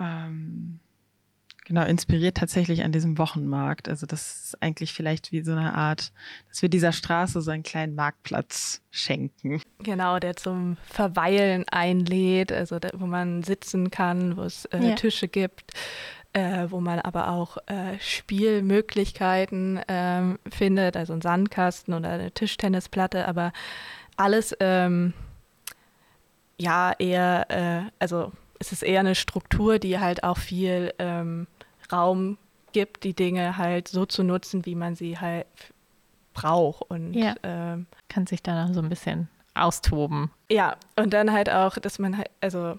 [0.00, 0.80] Ähm,
[1.66, 3.88] Genau, inspiriert tatsächlich an diesem Wochenmarkt.
[3.88, 6.12] Also das ist eigentlich vielleicht wie so eine Art,
[6.50, 9.62] dass wir dieser Straße so einen kleinen Marktplatz schenken.
[9.78, 14.94] Genau, der zum Verweilen einlädt, also der, wo man sitzen kann, wo es äh, ja.
[14.94, 15.72] Tische gibt,
[16.34, 23.26] äh, wo man aber auch äh, Spielmöglichkeiten ähm, findet, also ein Sandkasten oder eine Tischtennisplatte,
[23.26, 23.54] aber
[24.16, 25.14] alles ähm,
[26.58, 31.46] ja eher, äh, also es ist eher eine Struktur, die halt auch viel ähm,
[31.94, 32.38] Raum
[32.72, 35.46] gibt, die Dinge halt so zu nutzen, wie man sie halt
[36.34, 36.82] braucht.
[36.90, 37.34] Und ja.
[37.42, 40.30] ähm, kann sich dann so ein bisschen austoben.
[40.50, 42.78] Ja, und dann halt auch, dass man halt, also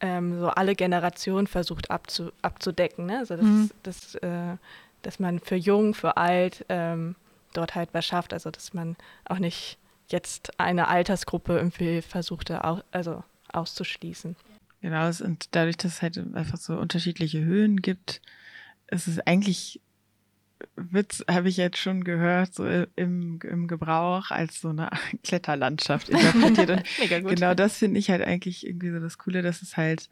[0.00, 3.06] ähm, so alle Generationen versucht abzu, abzudecken.
[3.06, 3.18] Ne?
[3.18, 3.70] Also das, mhm.
[3.82, 4.56] das, äh,
[5.02, 7.14] dass man für jung, für alt ähm,
[7.52, 8.32] dort halt was schafft.
[8.32, 14.36] Also dass man auch nicht jetzt eine Altersgruppe irgendwie versuchte, au also auszuschließen.
[14.80, 18.22] Genau, und dadurch, dass es halt einfach so unterschiedliche Höhen gibt,
[18.90, 19.80] ist es eigentlich,
[20.76, 22.66] Witz, habe ich jetzt schon gehört, so
[22.96, 24.90] im, im Gebrauch als so eine
[25.22, 26.70] Kletterlandschaft interpretiert.
[26.70, 27.30] Und Mega gut.
[27.30, 30.08] Genau das finde ich halt eigentlich irgendwie so das Coole, dass es halt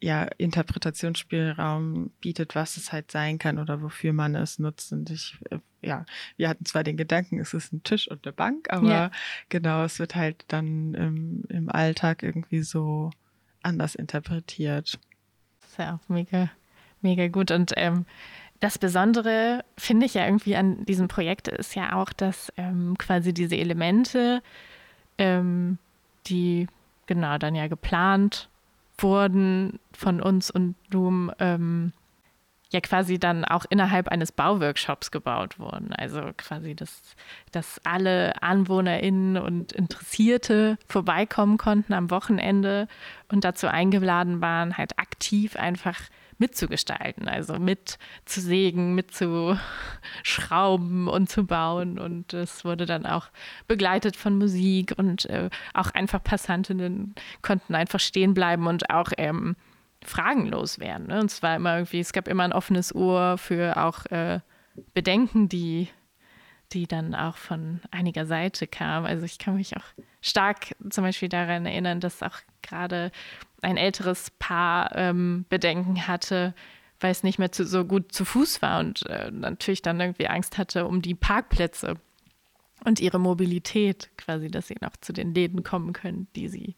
[0.00, 4.92] ja Interpretationsspielraum bietet, was es halt sein kann oder wofür man es nutzt.
[4.92, 6.04] Und ich, äh, ja,
[6.36, 9.10] wir hatten zwar den Gedanken, es ist ein Tisch und eine Bank, aber ja.
[9.48, 13.10] genau, es wird halt dann im, im Alltag irgendwie so
[13.64, 14.98] anders interpretiert.
[15.60, 16.50] Das ist ja auch mega,
[17.02, 17.50] mega gut.
[17.50, 18.06] Und ähm,
[18.60, 23.34] das Besondere, finde ich ja irgendwie an diesem Projekt, ist ja auch, dass ähm, quasi
[23.34, 24.42] diese Elemente,
[25.18, 25.78] ähm,
[26.26, 26.66] die
[27.06, 28.48] genau dann ja geplant
[28.98, 31.92] wurden von uns und Doom, ähm,
[32.74, 35.94] ja quasi dann auch innerhalb eines Bauworkshops gebaut wurden.
[35.94, 37.14] Also quasi, dass,
[37.52, 42.88] dass alle AnwohnerInnen und Interessierte vorbeikommen konnten am Wochenende
[43.32, 45.98] und dazu eingeladen waren, halt aktiv einfach
[46.38, 51.98] mitzugestalten, also mitzusägen, mitzuschrauben und zu bauen.
[51.98, 53.28] Und es wurde dann auch
[53.68, 59.56] begleitet von Musik und äh, auch einfach Passantinnen konnten einfach stehen bleiben und auch ähm,
[60.04, 61.08] fragenlos werden.
[61.08, 61.20] Ne?
[61.20, 64.40] Und zwar immer irgendwie, es gab immer ein offenes Ohr für auch äh,
[64.92, 65.88] Bedenken, die,
[66.72, 69.06] die dann auch von einiger Seite kamen.
[69.06, 69.84] Also ich kann mich auch
[70.20, 73.10] stark zum Beispiel daran erinnern, dass auch gerade
[73.62, 76.54] ein älteres Paar ähm, Bedenken hatte,
[77.00, 80.28] weil es nicht mehr zu, so gut zu Fuß war und äh, natürlich dann irgendwie
[80.28, 81.96] Angst hatte um die Parkplätze
[82.84, 86.76] und ihre Mobilität, quasi, dass sie noch zu den Läden kommen können, die sie,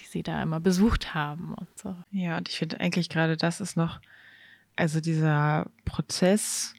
[0.00, 1.96] die sie da immer besucht haben und so.
[2.10, 4.00] Ja, und ich finde eigentlich gerade das ist noch,
[4.76, 6.74] also dieser Prozess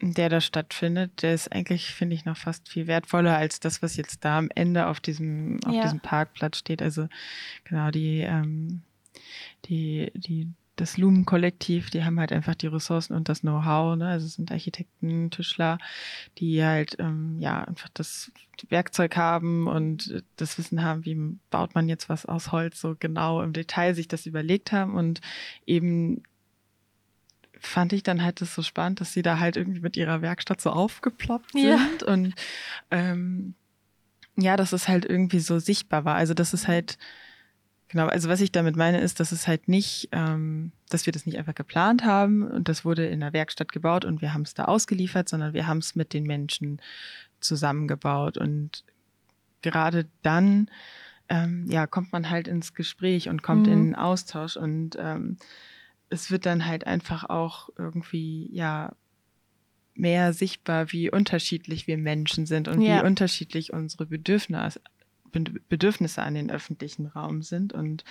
[0.00, 3.96] der da stattfindet, der ist eigentlich, finde ich, noch fast viel wertvoller als das, was
[3.96, 5.82] jetzt da am Ende auf diesem, auf ja.
[5.82, 6.82] diesem Parkplatz steht.
[6.82, 7.08] Also
[7.64, 8.82] genau, die, ähm,
[9.64, 10.48] die, die,
[10.80, 14.08] das Lumen-Kollektiv, die haben halt einfach die Ressourcen und das Know-how, ne?
[14.08, 15.78] Also es sind Architekten, Tischler,
[16.38, 18.30] die halt ähm, ja einfach das
[18.68, 21.16] Werkzeug haben und das Wissen haben, wie
[21.50, 25.20] baut man jetzt was aus Holz so genau im Detail sich das überlegt haben und
[25.66, 26.22] eben
[27.60, 30.60] fand ich dann halt das so spannend, dass sie da halt irgendwie mit ihrer Werkstatt
[30.60, 31.64] so aufgeploppt sind
[32.02, 32.12] ja.
[32.12, 32.34] und
[32.92, 33.54] ähm,
[34.36, 36.14] ja, dass es halt irgendwie so sichtbar war.
[36.14, 36.98] Also dass es halt
[37.88, 41.26] genau, also was ich damit meine ist, dass es halt nicht, ähm, dass wir das
[41.26, 44.54] nicht einfach geplant haben und das wurde in der Werkstatt gebaut und wir haben es
[44.54, 46.80] da ausgeliefert, sondern wir haben es mit den Menschen
[47.40, 48.84] zusammengebaut und
[49.62, 50.70] gerade dann
[51.28, 53.72] ähm, ja kommt man halt ins Gespräch und kommt mhm.
[53.72, 55.36] in den Austausch und ähm,
[56.10, 58.92] es wird dann halt einfach auch irgendwie, ja,
[59.94, 63.02] mehr sichtbar, wie unterschiedlich wir Menschen sind und ja.
[63.02, 64.80] wie unterschiedlich unsere Bedürfnisse,
[65.32, 67.72] Bedürfnisse an den öffentlichen Raum sind.
[67.72, 68.04] Und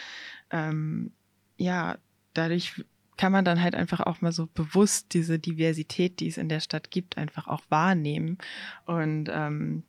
[0.52, 1.12] ähm,
[1.58, 1.98] ja,
[2.34, 2.84] dadurch
[3.18, 6.60] kann man dann halt einfach auch mal so bewusst diese Diversität, die es in der
[6.60, 8.38] Stadt gibt, einfach auch wahrnehmen.
[8.86, 9.84] Und ähm,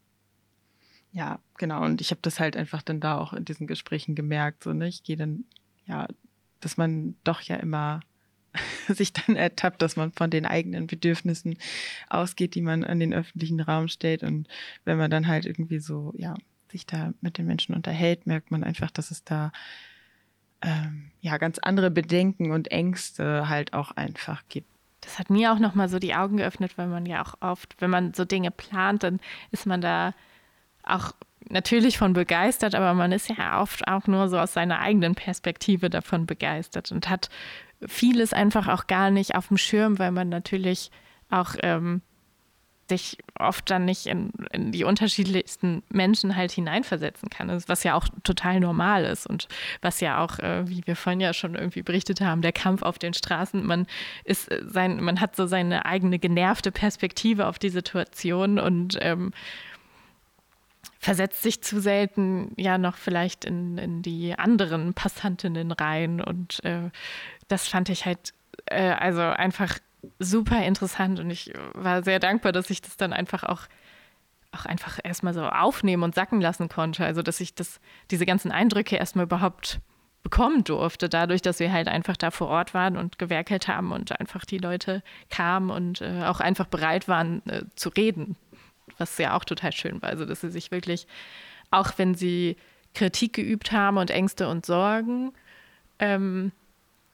[1.13, 1.85] ja, genau.
[1.85, 4.65] Und ich habe das halt einfach dann da auch in diesen Gesprächen gemerkt.
[4.65, 4.89] So, ne?
[4.89, 5.45] Ich gehe dann
[5.87, 6.07] ja
[6.61, 8.01] dass man doch ja immer
[8.89, 11.59] sich dann ertappt, dass man von den eigenen Bedürfnissen
[12.09, 14.23] ausgeht, die man an den öffentlichen Raum stellt.
[14.23, 14.49] Und
[14.85, 16.35] wenn man dann halt irgendwie so, ja,
[16.71, 19.53] sich da mit den Menschen unterhält, merkt man einfach, dass es da
[20.63, 24.69] ähm, ja ganz andere Bedenken und Ängste halt auch einfach gibt.
[25.01, 27.91] Das hat mir auch nochmal so die Augen geöffnet, weil man ja auch oft, wenn
[27.91, 30.13] man so Dinge plant, dann ist man da
[30.83, 31.13] auch
[31.49, 35.89] natürlich von begeistert, aber man ist ja oft auch nur so aus seiner eigenen Perspektive
[35.89, 37.31] davon begeistert und hat
[37.87, 40.91] vieles einfach auch gar nicht auf dem Schirm, weil man natürlich
[41.31, 42.03] auch ähm,
[42.89, 48.09] sich oft dann nicht in, in, die unterschiedlichsten Menschen halt hineinversetzen kann, was ja auch
[48.25, 49.49] total normal ist und
[49.83, 52.99] was ja auch, äh, wie wir vorhin ja schon irgendwie berichtet haben, der Kampf auf
[52.99, 53.87] den Straßen, man
[54.25, 59.33] ist äh, sein, man hat so seine eigene genervte Perspektive auf die Situation und ähm,
[60.99, 66.21] versetzt sich zu selten ja noch vielleicht in, in die anderen Passantinnen rein.
[66.21, 66.91] Und äh,
[67.47, 68.33] das fand ich halt
[68.67, 69.79] äh, also einfach
[70.19, 73.63] super interessant und ich war sehr dankbar, dass ich das dann einfach auch
[74.51, 77.05] auch einfach erstmal so aufnehmen und sacken lassen konnte.
[77.05, 79.79] Also dass ich das, diese ganzen Eindrücke erstmal überhaupt
[80.23, 84.19] bekommen durfte, dadurch, dass wir halt einfach da vor Ort waren und gewerkelt haben und
[84.19, 88.37] einfach die Leute kamen und äh, auch einfach bereit waren äh, zu reden
[88.99, 90.11] was ja auch total schön war.
[90.11, 91.07] Also, dass sie sich wirklich,
[91.71, 92.57] auch wenn sie
[92.95, 95.33] Kritik geübt haben und Ängste und Sorgen,
[95.99, 96.53] ähm,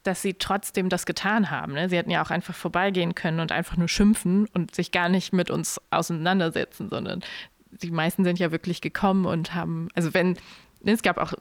[0.04, 1.72] dass sie trotzdem das getan haben.
[1.72, 1.88] Ne?
[1.88, 5.32] Sie hätten ja auch einfach vorbeigehen können und einfach nur schimpfen und sich gar nicht
[5.32, 7.20] mit uns auseinandersetzen, sondern
[7.70, 10.36] die meisten sind ja wirklich gekommen und haben, also wenn
[10.92, 11.32] es gab auch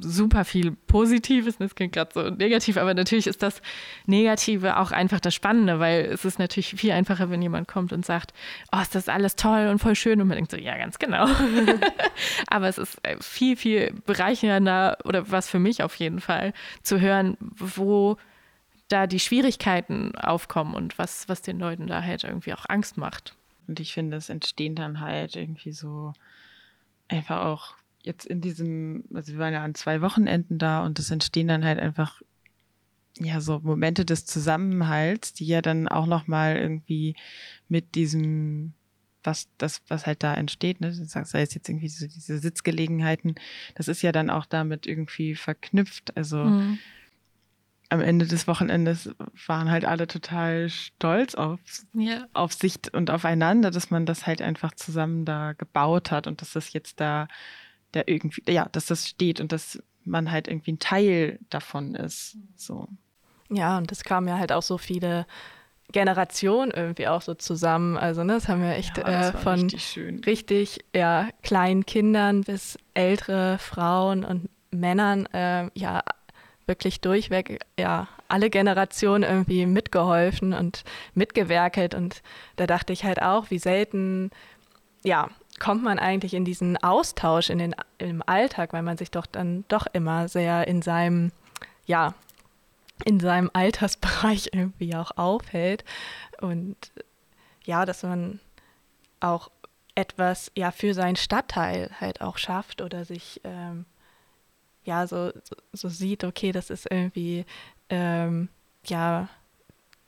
[0.00, 3.62] super viel Positives, das klingt gerade so negativ, aber natürlich ist das
[4.06, 8.04] Negative auch einfach das Spannende, weil es ist natürlich viel einfacher, wenn jemand kommt und
[8.04, 8.32] sagt,
[8.72, 11.26] oh, ist das alles toll und voll schön und man denkt so, ja, ganz genau.
[12.48, 17.00] aber es ist äh, viel, viel bereichernder oder was für mich auf jeden Fall zu
[17.00, 18.16] hören, wo
[18.88, 23.34] da die Schwierigkeiten aufkommen und was, was den Leuten da halt irgendwie auch Angst macht.
[23.68, 26.12] Und ich finde, es entstehen dann halt irgendwie so
[27.08, 31.10] einfach auch jetzt in diesem, also wir waren ja an zwei Wochenenden da und es
[31.10, 32.22] entstehen dann halt einfach
[33.18, 37.16] ja so Momente des Zusammenhalts, die ja dann auch noch mal irgendwie
[37.68, 38.72] mit diesem
[39.22, 43.34] was das was halt da entsteht, ne, sei es jetzt irgendwie so diese Sitzgelegenheiten,
[43.74, 46.78] das ist ja dann auch damit irgendwie verknüpft, also mhm.
[47.92, 49.10] Am Ende des Wochenendes
[49.48, 51.58] waren halt alle total stolz auf,
[51.92, 52.28] ja.
[52.34, 56.52] auf sich und aufeinander, dass man das halt einfach zusammen da gebaut hat und dass
[56.52, 57.26] das jetzt da
[57.92, 62.36] da irgendwie, ja, dass das steht und dass man halt irgendwie ein Teil davon ist.
[62.56, 62.88] So.
[63.50, 65.26] Ja, und es kamen ja halt auch so viele
[65.92, 67.96] Generationen irgendwie auch so zusammen.
[67.96, 72.78] Also ne, das haben wir echt ja, äh, von richtig, richtig, ja, kleinen Kindern bis
[72.94, 76.02] ältere Frauen und Männern äh, ja
[76.66, 82.22] wirklich durchweg ja alle Generationen irgendwie mitgeholfen und mitgewerkelt und
[82.54, 84.30] da dachte ich halt auch, wie selten
[85.02, 85.28] ja
[85.60, 89.64] kommt man eigentlich in diesen Austausch in den im Alltag, weil man sich doch dann
[89.68, 91.30] doch immer sehr in seinem
[91.86, 92.14] ja
[93.04, 95.84] in seinem Altersbereich irgendwie auch aufhält.
[96.40, 96.76] Und
[97.64, 98.40] ja, dass man
[99.20, 99.50] auch
[99.94, 103.84] etwas ja für seinen Stadtteil halt auch schafft oder sich ähm,
[104.84, 105.30] ja so,
[105.72, 107.44] so, sieht, okay, das ist irgendwie
[107.90, 108.48] ähm,
[108.86, 109.28] ja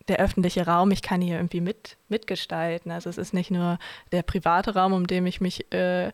[0.08, 2.90] der öffentliche Raum, ich kann hier irgendwie mit, mitgestalten.
[2.90, 3.78] Also es ist nicht nur
[4.10, 6.12] der private Raum, um den ich mich äh,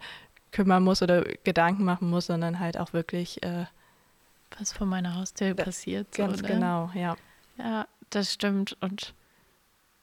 [0.52, 3.66] kümmern muss oder Gedanken machen muss, sondern halt auch wirklich äh,
[4.58, 6.12] was vor meiner Haustür passiert.
[6.12, 6.48] Ganz so, ne?
[6.48, 7.16] genau, ja.
[7.58, 8.76] Ja, das stimmt.
[8.80, 9.14] Und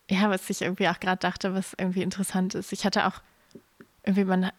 [0.09, 3.21] ja, was ich irgendwie auch gerade dachte, was irgendwie interessant ist, ich hatte auch
[4.03, 4.51] irgendwie, man,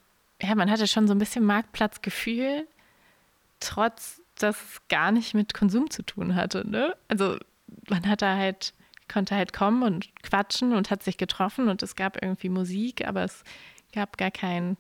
[0.43, 2.67] ja, man hatte schon so ein bisschen Marktplatzgefühl,
[3.61, 6.69] trotz dass es gar nicht mit Konsum zu tun hatte.
[6.69, 6.95] Ne?
[7.09, 7.39] Also
[7.89, 8.75] man hatte halt,
[9.09, 13.23] konnte halt kommen und quatschen und hat sich getroffen und es gab irgendwie Musik, aber
[13.25, 13.45] es
[13.93, 14.77] gab gar kein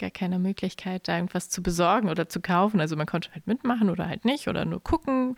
[0.00, 2.80] gar keine Möglichkeit, da irgendwas zu besorgen oder zu kaufen.
[2.80, 5.36] Also man konnte halt mitmachen oder halt nicht oder nur gucken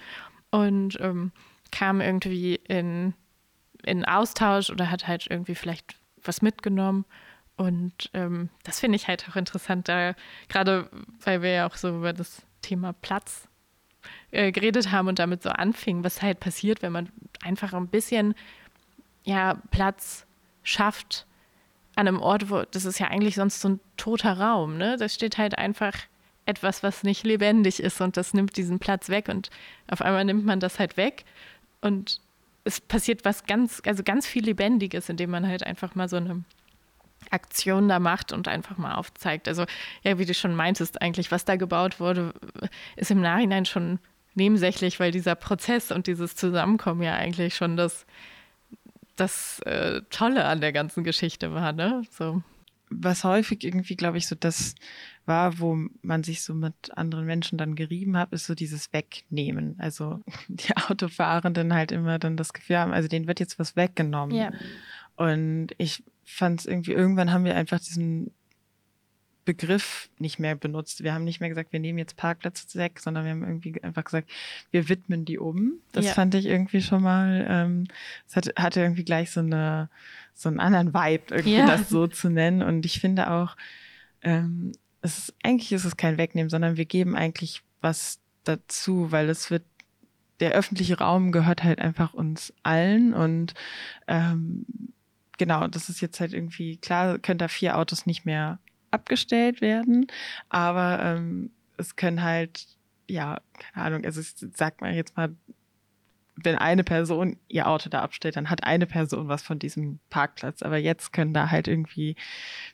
[0.51, 1.33] und ähm,
[1.73, 3.15] kam irgendwie in,
[3.83, 7.05] in Austausch oder hat halt irgendwie vielleicht was mitgenommen.
[7.57, 10.15] Und ähm, das finde ich halt auch interessant, da
[10.49, 10.89] gerade
[11.25, 13.49] weil wir ja auch so über das Thema Platz
[14.33, 17.09] äh, geredet haben und damit so anfingen, was halt passiert, wenn man
[17.43, 18.35] einfach ein bisschen
[19.25, 20.27] ja, Platz
[20.63, 21.27] schafft
[21.95, 24.97] an einem Ort, wo das ist ja eigentlich sonst so ein toter Raum, ne?
[24.97, 25.93] Da steht halt einfach
[26.47, 29.51] etwas, was nicht lebendig ist und das nimmt diesen Platz weg und
[29.89, 31.25] auf einmal nimmt man das halt weg
[31.81, 32.21] und
[32.65, 36.45] es passiert was ganz, also ganz viel Lebendiges, indem man halt einfach mal so eine
[37.31, 39.49] Aktion da macht und einfach mal aufzeigt.
[39.49, 39.67] Also
[40.03, 42.35] ja, wie du schon meintest, eigentlich, was da gebaut wurde,
[42.97, 43.99] ist im Nachhinein schon
[44.35, 48.07] nebensächlich, weil dieser Prozess und dieses Zusammenkommen ja eigentlich schon das
[49.17, 52.03] das äh, Tolle an der ganzen Geschichte war, ne?
[52.11, 52.43] So.
[52.89, 54.75] Was häufig irgendwie, glaube ich, so das
[55.25, 59.77] war, wo man sich so mit anderen Menschen dann gerieben hat, ist so dieses Wegnehmen.
[59.79, 64.37] Also die Autofahrenden halt immer dann das Gefühl haben, also denen wird jetzt was weggenommen.
[64.37, 64.51] Ja.
[65.17, 68.33] Und ich fand es irgendwie, irgendwann haben wir einfach diesen
[69.45, 71.03] Begriff nicht mehr benutzt.
[71.03, 74.05] Wir haben nicht mehr gesagt, wir nehmen jetzt Parkplätze weg, sondern wir haben irgendwie einfach
[74.05, 74.31] gesagt,
[74.71, 75.75] wir widmen die um.
[75.93, 76.13] Das ja.
[76.13, 77.89] fand ich irgendwie schon mal, ähm,
[78.29, 79.89] es hatte, hatte irgendwie gleich so eine
[80.35, 81.67] so einen anderen Vibe, irgendwie ja.
[81.67, 82.63] das so zu nennen.
[82.63, 83.57] Und ich finde auch,
[84.23, 89.29] ähm, es ist, eigentlich ist es kein Wegnehmen, sondern wir geben eigentlich was dazu, weil
[89.29, 89.65] es wird
[90.41, 93.55] der öffentliche Raum gehört halt einfach uns allen und
[94.09, 94.67] ähm,
[95.39, 98.59] genau, das ist jetzt halt irgendwie klar, können da vier Autos nicht mehr
[98.93, 100.07] abgestellt werden,
[100.49, 102.67] aber ähm, es können halt,
[103.09, 105.35] ja, keine Ahnung, also ich sag mal jetzt mal,
[106.37, 110.63] wenn eine Person ihr Auto da abstellt, dann hat eine Person was von diesem Parkplatz.
[110.63, 112.17] Aber jetzt können da halt irgendwie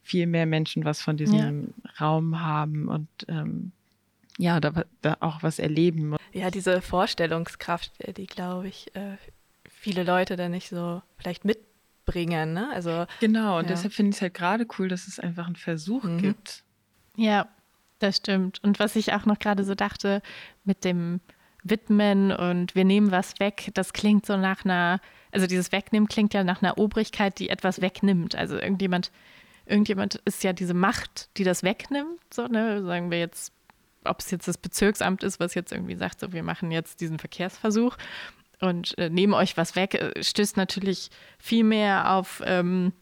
[0.02, 2.06] viel mehr Menschen was von diesem ja.
[2.06, 3.72] Raum haben und ähm,
[4.38, 6.16] ja, da, da, auch was erleben.
[6.32, 9.16] Ja, diese Vorstellungskraft, die glaube ich, äh,
[9.68, 11.58] viele Leute da nicht so vielleicht mit
[12.08, 12.54] bringen.
[12.54, 12.70] Ne?
[12.72, 13.68] Also, genau, und ja.
[13.70, 16.18] deshalb finde ich es halt gerade cool, dass es einfach einen Versuch mhm.
[16.18, 16.64] gibt.
[17.16, 17.48] Ja,
[17.98, 18.62] das stimmt.
[18.64, 20.22] Und was ich auch noch gerade so dachte,
[20.64, 21.20] mit dem
[21.62, 25.00] Widmen und wir nehmen was weg, das klingt so nach einer,
[25.32, 28.34] also dieses Wegnehmen klingt ja nach einer Obrigkeit, die etwas wegnimmt.
[28.34, 29.12] Also irgendjemand,
[29.66, 32.20] irgendjemand ist ja diese Macht, die das wegnimmt.
[32.32, 32.82] So, ne?
[32.84, 33.52] Sagen wir jetzt,
[34.04, 37.18] ob es jetzt das Bezirksamt ist, was jetzt irgendwie sagt, so wir machen jetzt diesen
[37.18, 37.96] Verkehrsversuch
[38.60, 42.92] und äh, nehmen euch was weg, äh, stößt natürlich viel mehr auf ähm,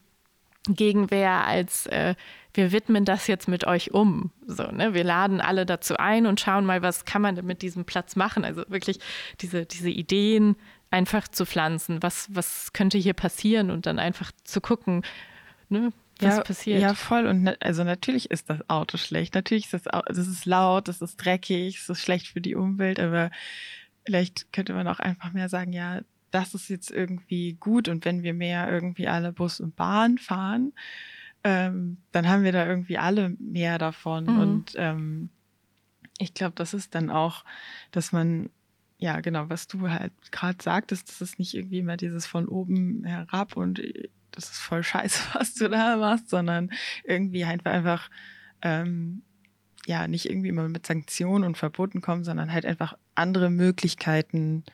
[0.68, 2.14] Gegenwehr als äh,
[2.56, 4.30] wir widmen das jetzt mit euch um.
[4.46, 4.94] So, ne?
[4.94, 8.16] Wir laden alle dazu ein und schauen mal, was kann man denn mit diesem Platz
[8.16, 8.44] machen.
[8.44, 8.98] Also wirklich
[9.40, 10.56] diese, diese Ideen
[10.90, 12.02] einfach zu pflanzen.
[12.02, 15.02] Was, was könnte hier passieren und dann einfach zu gucken,
[15.68, 15.92] ne?
[16.18, 16.80] was ja, passiert.
[16.80, 17.26] Ja, voll.
[17.26, 19.34] Und ne, also natürlich ist das Auto schlecht.
[19.34, 22.98] Natürlich ist das, das ist laut, das ist dreckig, es ist schlecht für die Umwelt,
[22.98, 23.30] aber
[24.06, 26.00] Vielleicht könnte man auch einfach mehr sagen, ja,
[26.30, 30.72] das ist jetzt irgendwie gut und wenn wir mehr irgendwie alle Bus und Bahn fahren,
[31.44, 34.24] ähm, dann haben wir da irgendwie alle mehr davon.
[34.24, 34.38] Mhm.
[34.38, 35.30] Und ähm,
[36.18, 37.44] ich glaube, das ist dann auch,
[37.90, 38.50] dass man,
[38.98, 43.04] ja, genau, was du halt gerade sagtest, das ist nicht irgendwie immer dieses von oben
[43.04, 46.70] herab und äh, das ist voll scheiße, was du da machst, sondern
[47.04, 48.10] irgendwie einfach, einfach
[48.62, 49.22] ähm,
[49.86, 54.64] ja nicht irgendwie immer mit Sanktionen und Verboten kommen, sondern halt einfach andere Möglichkeiten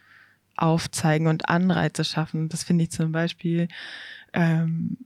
[0.57, 2.49] aufzeigen und Anreize schaffen.
[2.49, 3.69] Das finde ich zum Beispiel
[4.33, 4.97] ähm,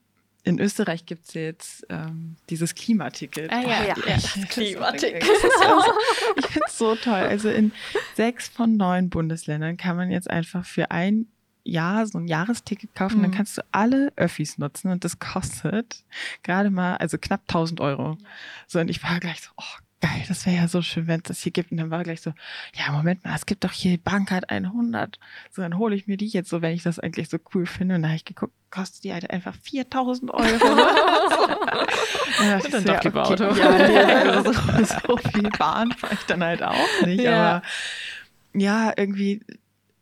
[0.46, 3.52] in Österreich gibt es jetzt ähm, dieses Klimaticket.
[3.52, 5.24] Ah, ja, ja, ja, das Klimaticket.
[6.36, 7.14] ich finde es so toll.
[7.14, 7.72] Also in
[8.14, 11.26] sechs von neun Bundesländern kann man jetzt einfach für ein
[11.64, 13.22] Jahr so ein Jahresticket kaufen, mhm.
[13.22, 16.04] dann kannst du alle Öffis nutzen und das kostet
[16.44, 18.16] gerade mal, also knapp 1000 Euro.
[18.68, 21.24] So, und ich war gleich so, oh geil, das wäre ja so schön, wenn es
[21.24, 21.70] das hier gibt.
[21.70, 22.32] Und dann war gleich so,
[22.74, 25.18] ja, Moment mal, es gibt doch hier Bankart 100.
[25.50, 27.94] So, dann hole ich mir die jetzt so, wenn ich das eigentlich so cool finde.
[27.94, 30.42] Und da habe ich geguckt, kostet die halt einfach 4000 Euro.
[32.42, 33.58] ja, dann doch lieber okay, Auto.
[33.58, 33.98] Ja, nee,
[34.30, 37.22] also so, so, viel Bahn fahre ich dann halt auch nicht.
[37.22, 37.56] Ja.
[37.56, 37.62] Aber
[38.54, 39.42] ja, irgendwie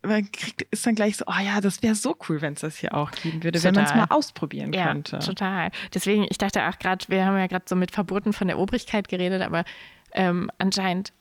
[0.05, 2.77] man kriegt, ist dann gleich so, oh ja, das wäre so cool, wenn es das
[2.77, 3.75] hier auch geben würde, total.
[3.75, 5.19] wenn man es mal ausprobieren ja, könnte.
[5.19, 5.71] Total.
[5.93, 9.09] Deswegen, ich dachte auch gerade, wir haben ja gerade so mit Verboten von der Obrigkeit
[9.09, 9.65] geredet, aber
[10.13, 11.13] ähm, anscheinend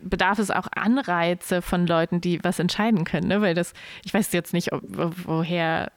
[0.00, 3.40] bedarf es auch Anreize von Leuten, die was entscheiden können, ne?
[3.40, 3.72] weil das,
[4.04, 5.90] ich weiß jetzt nicht, ob, woher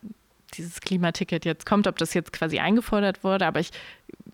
[0.53, 3.71] dieses Klimaticket jetzt kommt, ob das jetzt quasi eingefordert wurde, aber ich,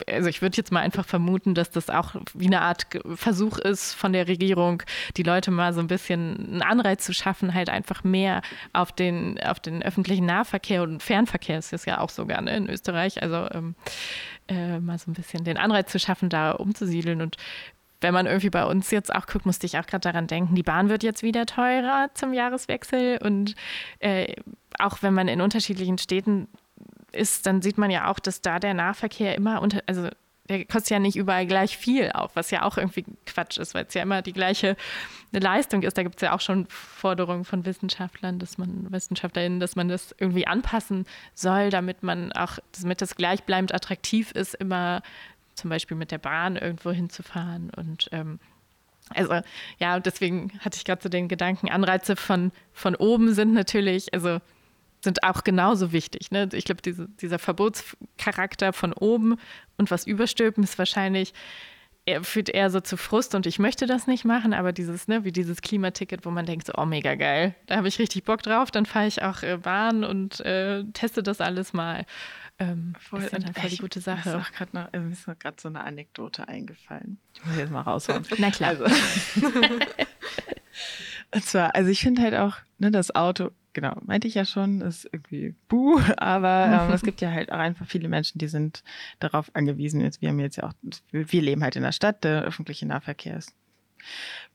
[0.08, 3.94] also ich würde jetzt mal einfach vermuten, dass das auch wie eine Art Versuch ist
[3.94, 4.84] von der Regierung,
[5.16, 8.42] die Leute mal so ein bisschen einen Anreiz zu schaffen, halt einfach mehr
[8.74, 12.70] auf den, auf den öffentlichen Nahverkehr und Fernverkehr ist es ja auch sogar ne, in
[12.70, 13.76] Österreich, also ähm,
[14.48, 17.22] äh, mal so ein bisschen den Anreiz zu schaffen, da umzusiedeln.
[17.22, 17.38] Und
[18.02, 20.64] wenn man irgendwie bei uns jetzt auch guckt, musste ich auch gerade daran denken, die
[20.64, 23.20] Bahn wird jetzt wieder teurer zum Jahreswechsel.
[23.22, 23.56] Und
[24.00, 24.34] äh,
[24.78, 26.48] auch wenn man in unterschiedlichen Städten
[27.12, 30.10] ist, dann sieht man ja auch, dass da der Nahverkehr immer unter, also
[30.50, 33.86] der kostet ja nicht überall gleich viel auf, was ja auch irgendwie Quatsch ist, weil
[33.86, 34.78] es ja immer die gleiche
[35.32, 35.98] Leistung ist.
[35.98, 40.16] Da gibt es ja auch schon Forderungen von Wissenschaftlern, dass man, WissenschaftlerInnen, dass man das
[40.18, 45.02] irgendwie anpassen soll, damit man auch, damit das gleichbleibend attraktiv ist, immer
[45.58, 47.72] zum Beispiel mit der Bahn irgendwo hinzufahren.
[47.76, 48.40] Und ähm,
[49.10, 49.42] also
[49.80, 54.40] ja, deswegen hatte ich gerade so den Gedanken, Anreize von, von oben sind natürlich, also
[55.02, 56.32] sind auch genauso wichtig.
[56.32, 56.50] Ne?
[56.54, 59.38] Ich glaube, diese, dieser Verbotscharakter von oben
[59.78, 61.34] und was überstülpen ist wahrscheinlich,
[62.06, 65.26] er führt eher so zu Frust und ich möchte das nicht machen, aber dieses, ne,
[65.26, 68.42] wie dieses Klimaticket, wo man denkt, so, oh, mega geil, da habe ich richtig Bock
[68.42, 72.06] drauf, dann fahre ich auch äh, Bahn und äh, teste das alles mal.
[72.60, 74.30] Ähm, voll, ist dann halt voll die gute Sache.
[74.30, 77.20] Mir ist gerade noch, mir ist gerade so eine Anekdote eingefallen.
[77.36, 78.26] Ich muss jetzt mal raushauen.
[78.40, 78.70] Na klar.
[78.72, 78.86] Also.
[81.36, 84.82] und zwar, also ich finde halt auch, ne, das Auto, genau, meinte ich ja schon,
[84.82, 88.84] ist irgendwie buh, aber ähm, es gibt ja halt auch einfach viele Menschen, die sind
[89.20, 90.02] darauf angewiesen.
[90.02, 90.74] Jetzt, wir haben jetzt ja auch,
[91.12, 93.54] wir leben halt in der Stadt, der öffentliche Nahverkehr ist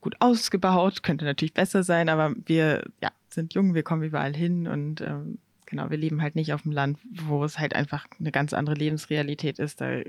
[0.01, 4.67] gut ausgebaut, könnte natürlich besser sein, aber wir ja, sind jung, wir kommen überall hin
[4.67, 5.37] und ähm,
[5.73, 8.75] genau, wir leben halt nicht auf dem Land, wo es halt einfach eine ganz andere
[8.75, 9.81] Lebensrealität ist.
[9.81, 10.01] Da,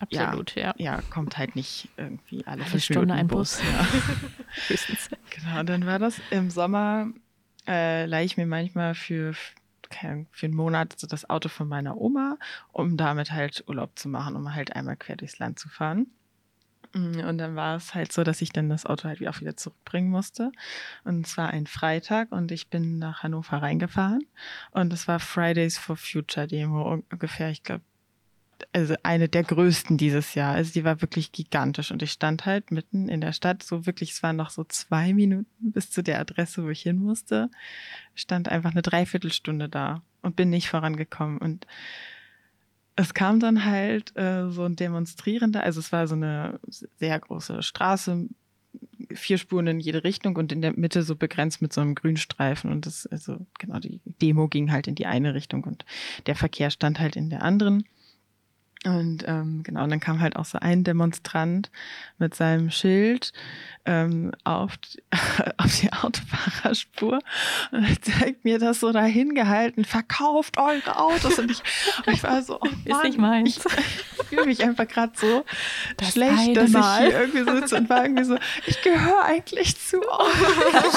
[0.00, 0.94] Absolut, ja, ja.
[0.96, 3.58] Ja, kommt halt nicht irgendwie alle, alle Stunde ein Bus.
[3.58, 3.62] Bus.
[3.72, 3.86] Ja.
[4.68, 5.10] Höchstens.
[5.30, 7.10] Genau, dann war das im Sommer,
[7.68, 12.36] äh, leihe ich mir manchmal für, für einen Monat so das Auto von meiner Oma,
[12.72, 16.08] um damit halt Urlaub zu machen, um halt einmal quer durchs Land zu fahren.
[16.94, 19.56] Mm, und dann war es halt so, dass ich dann das Auto halt auch wieder
[19.56, 20.52] zurückbringen musste.
[21.04, 24.26] Und es war ein Freitag und ich bin nach Hannover reingefahren.
[24.72, 27.84] Und es war Fridays for Future Demo ungefähr, ich glaube,
[28.72, 30.54] also eine der größten dieses Jahr.
[30.54, 31.90] Also die war wirklich gigantisch.
[31.90, 35.12] Und ich stand halt mitten in der Stadt, so wirklich, es waren noch so zwei
[35.14, 37.50] Minuten bis zu der Adresse, wo ich hin musste.
[38.14, 41.38] Stand einfach eine Dreiviertelstunde da und bin nicht vorangekommen.
[41.38, 41.66] Und
[42.96, 46.60] es kam dann halt äh, so ein Demonstrierender, also es war so eine
[46.98, 48.28] sehr große Straße,
[49.14, 52.70] vier Spuren in jede Richtung und in der Mitte so begrenzt mit so einem Grünstreifen.
[52.70, 55.84] Und das, also genau, die Demo ging halt in die eine Richtung und
[56.26, 57.84] der Verkehr stand halt in der anderen.
[58.84, 61.70] Und ähm, genau, und dann kam halt auch so ein Demonstrant
[62.18, 63.32] mit seinem Schild
[63.84, 64.72] ähm, auf,
[65.56, 67.20] auf die Autofahrerspur
[67.70, 71.38] und er zeigt mir das so dahin gehalten, verkauft eure Autos.
[71.38, 71.62] Und ich,
[72.06, 73.56] und ich war so, oh Mann, ist nicht meins.
[73.56, 75.44] Ich fühle mich einfach gerade so
[75.96, 77.04] das schlecht, dass Mal.
[77.04, 80.96] ich hier irgendwie sitze und war irgendwie so, ich gehöre eigentlich zu euch.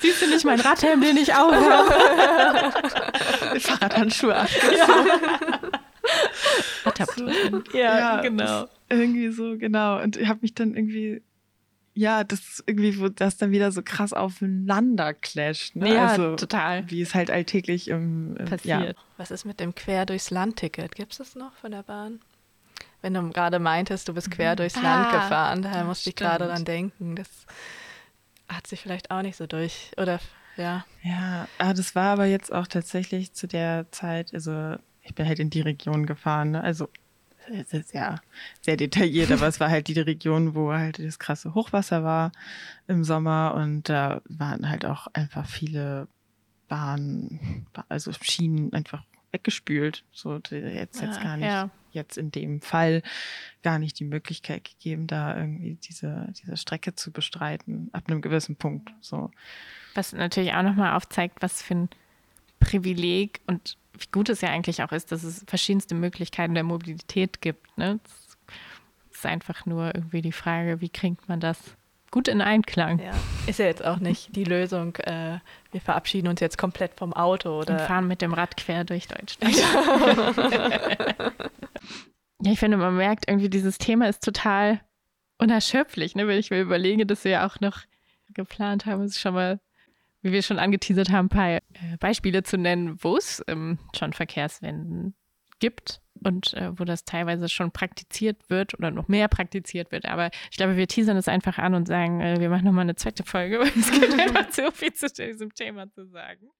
[0.00, 2.72] Siehst du nicht mein Radhelm, den ich auch habe?
[3.58, 4.34] Fahrradhandschuhe
[7.72, 7.78] Ja.
[7.78, 8.66] ja, ja, genau.
[8.88, 10.02] Irgendwie so, genau.
[10.02, 11.22] Und ich habe mich dann irgendwie
[11.94, 15.76] ja, das ist irgendwie, wo das dann wieder so krass aufeinander clasht.
[15.76, 15.94] Ne?
[15.94, 16.90] Ja, also, total.
[16.90, 18.96] Wie es halt alltäglich im, im passiert.
[18.96, 19.02] Ja.
[19.18, 20.94] Was ist mit dem Quer durchs Land-Ticket?
[20.94, 22.20] Gibt es das noch von der Bahn?
[23.02, 24.56] Wenn du gerade meintest, du bist quer mhm.
[24.56, 27.16] durchs ah, Land gefahren, da musste ich gerade dran denken.
[27.16, 27.28] Das
[28.48, 30.18] hat sich vielleicht auch nicht so durch, oder
[30.56, 30.84] ja.
[31.02, 35.40] Ja, ah, das war aber jetzt auch tatsächlich zu der Zeit, also ich bin halt
[35.40, 36.62] in die Region gefahren, ne?
[36.62, 36.88] also
[37.50, 38.20] es ist ja
[38.60, 42.32] sehr detailliert, aber es war halt die Region, wo halt das krasse Hochwasser war
[42.86, 46.06] im Sommer und da waren halt auch einfach viele
[46.68, 50.04] Bahnen, also Schienen einfach weggespült.
[50.12, 51.70] So jetzt jetzt ah, gar nicht, ja.
[51.90, 53.02] jetzt in dem Fall
[53.62, 58.56] gar nicht die Möglichkeit gegeben, da irgendwie diese, diese Strecke zu bestreiten, ab einem gewissen
[58.56, 58.92] Punkt.
[59.00, 59.30] So.
[59.94, 61.88] Was natürlich auch nochmal aufzeigt, was für ein
[62.60, 67.40] Privileg und wie gut es ja eigentlich auch ist, dass es verschiedenste Möglichkeiten der Mobilität
[67.40, 67.76] gibt.
[67.76, 68.00] Ne?
[68.04, 71.76] Es ist einfach nur irgendwie die Frage, wie kriegt man das
[72.12, 73.00] gut in Einklang?
[73.00, 73.10] Ja.
[73.48, 75.40] Ist ja jetzt auch nicht die Lösung, äh,
[75.72, 77.74] wir verabschieden uns jetzt komplett vom Auto oder.
[77.74, 79.56] Und fahren mit dem Rad quer durch Deutschland.
[82.42, 84.80] ja, ich finde, man merkt irgendwie, dieses Thema ist total
[85.38, 86.28] unerschöpflich, ne?
[86.28, 87.80] wenn ich mir überlege, dass wir ja auch noch
[88.32, 89.58] geplant haben, es schon mal
[90.22, 91.60] wie wir schon angeteasert haben, ein paar äh,
[91.98, 95.14] Beispiele zu nennen, wo es ähm, schon Verkehrswenden
[95.62, 100.06] gibt und äh, wo das teilweise schon praktiziert wird oder noch mehr praktiziert wird.
[100.06, 102.96] Aber ich glaube, wir teasern es einfach an und sagen, äh, wir machen nochmal eine
[102.96, 106.50] zweite Folge, weil es gibt einfach so viel zu diesem Thema zu sagen.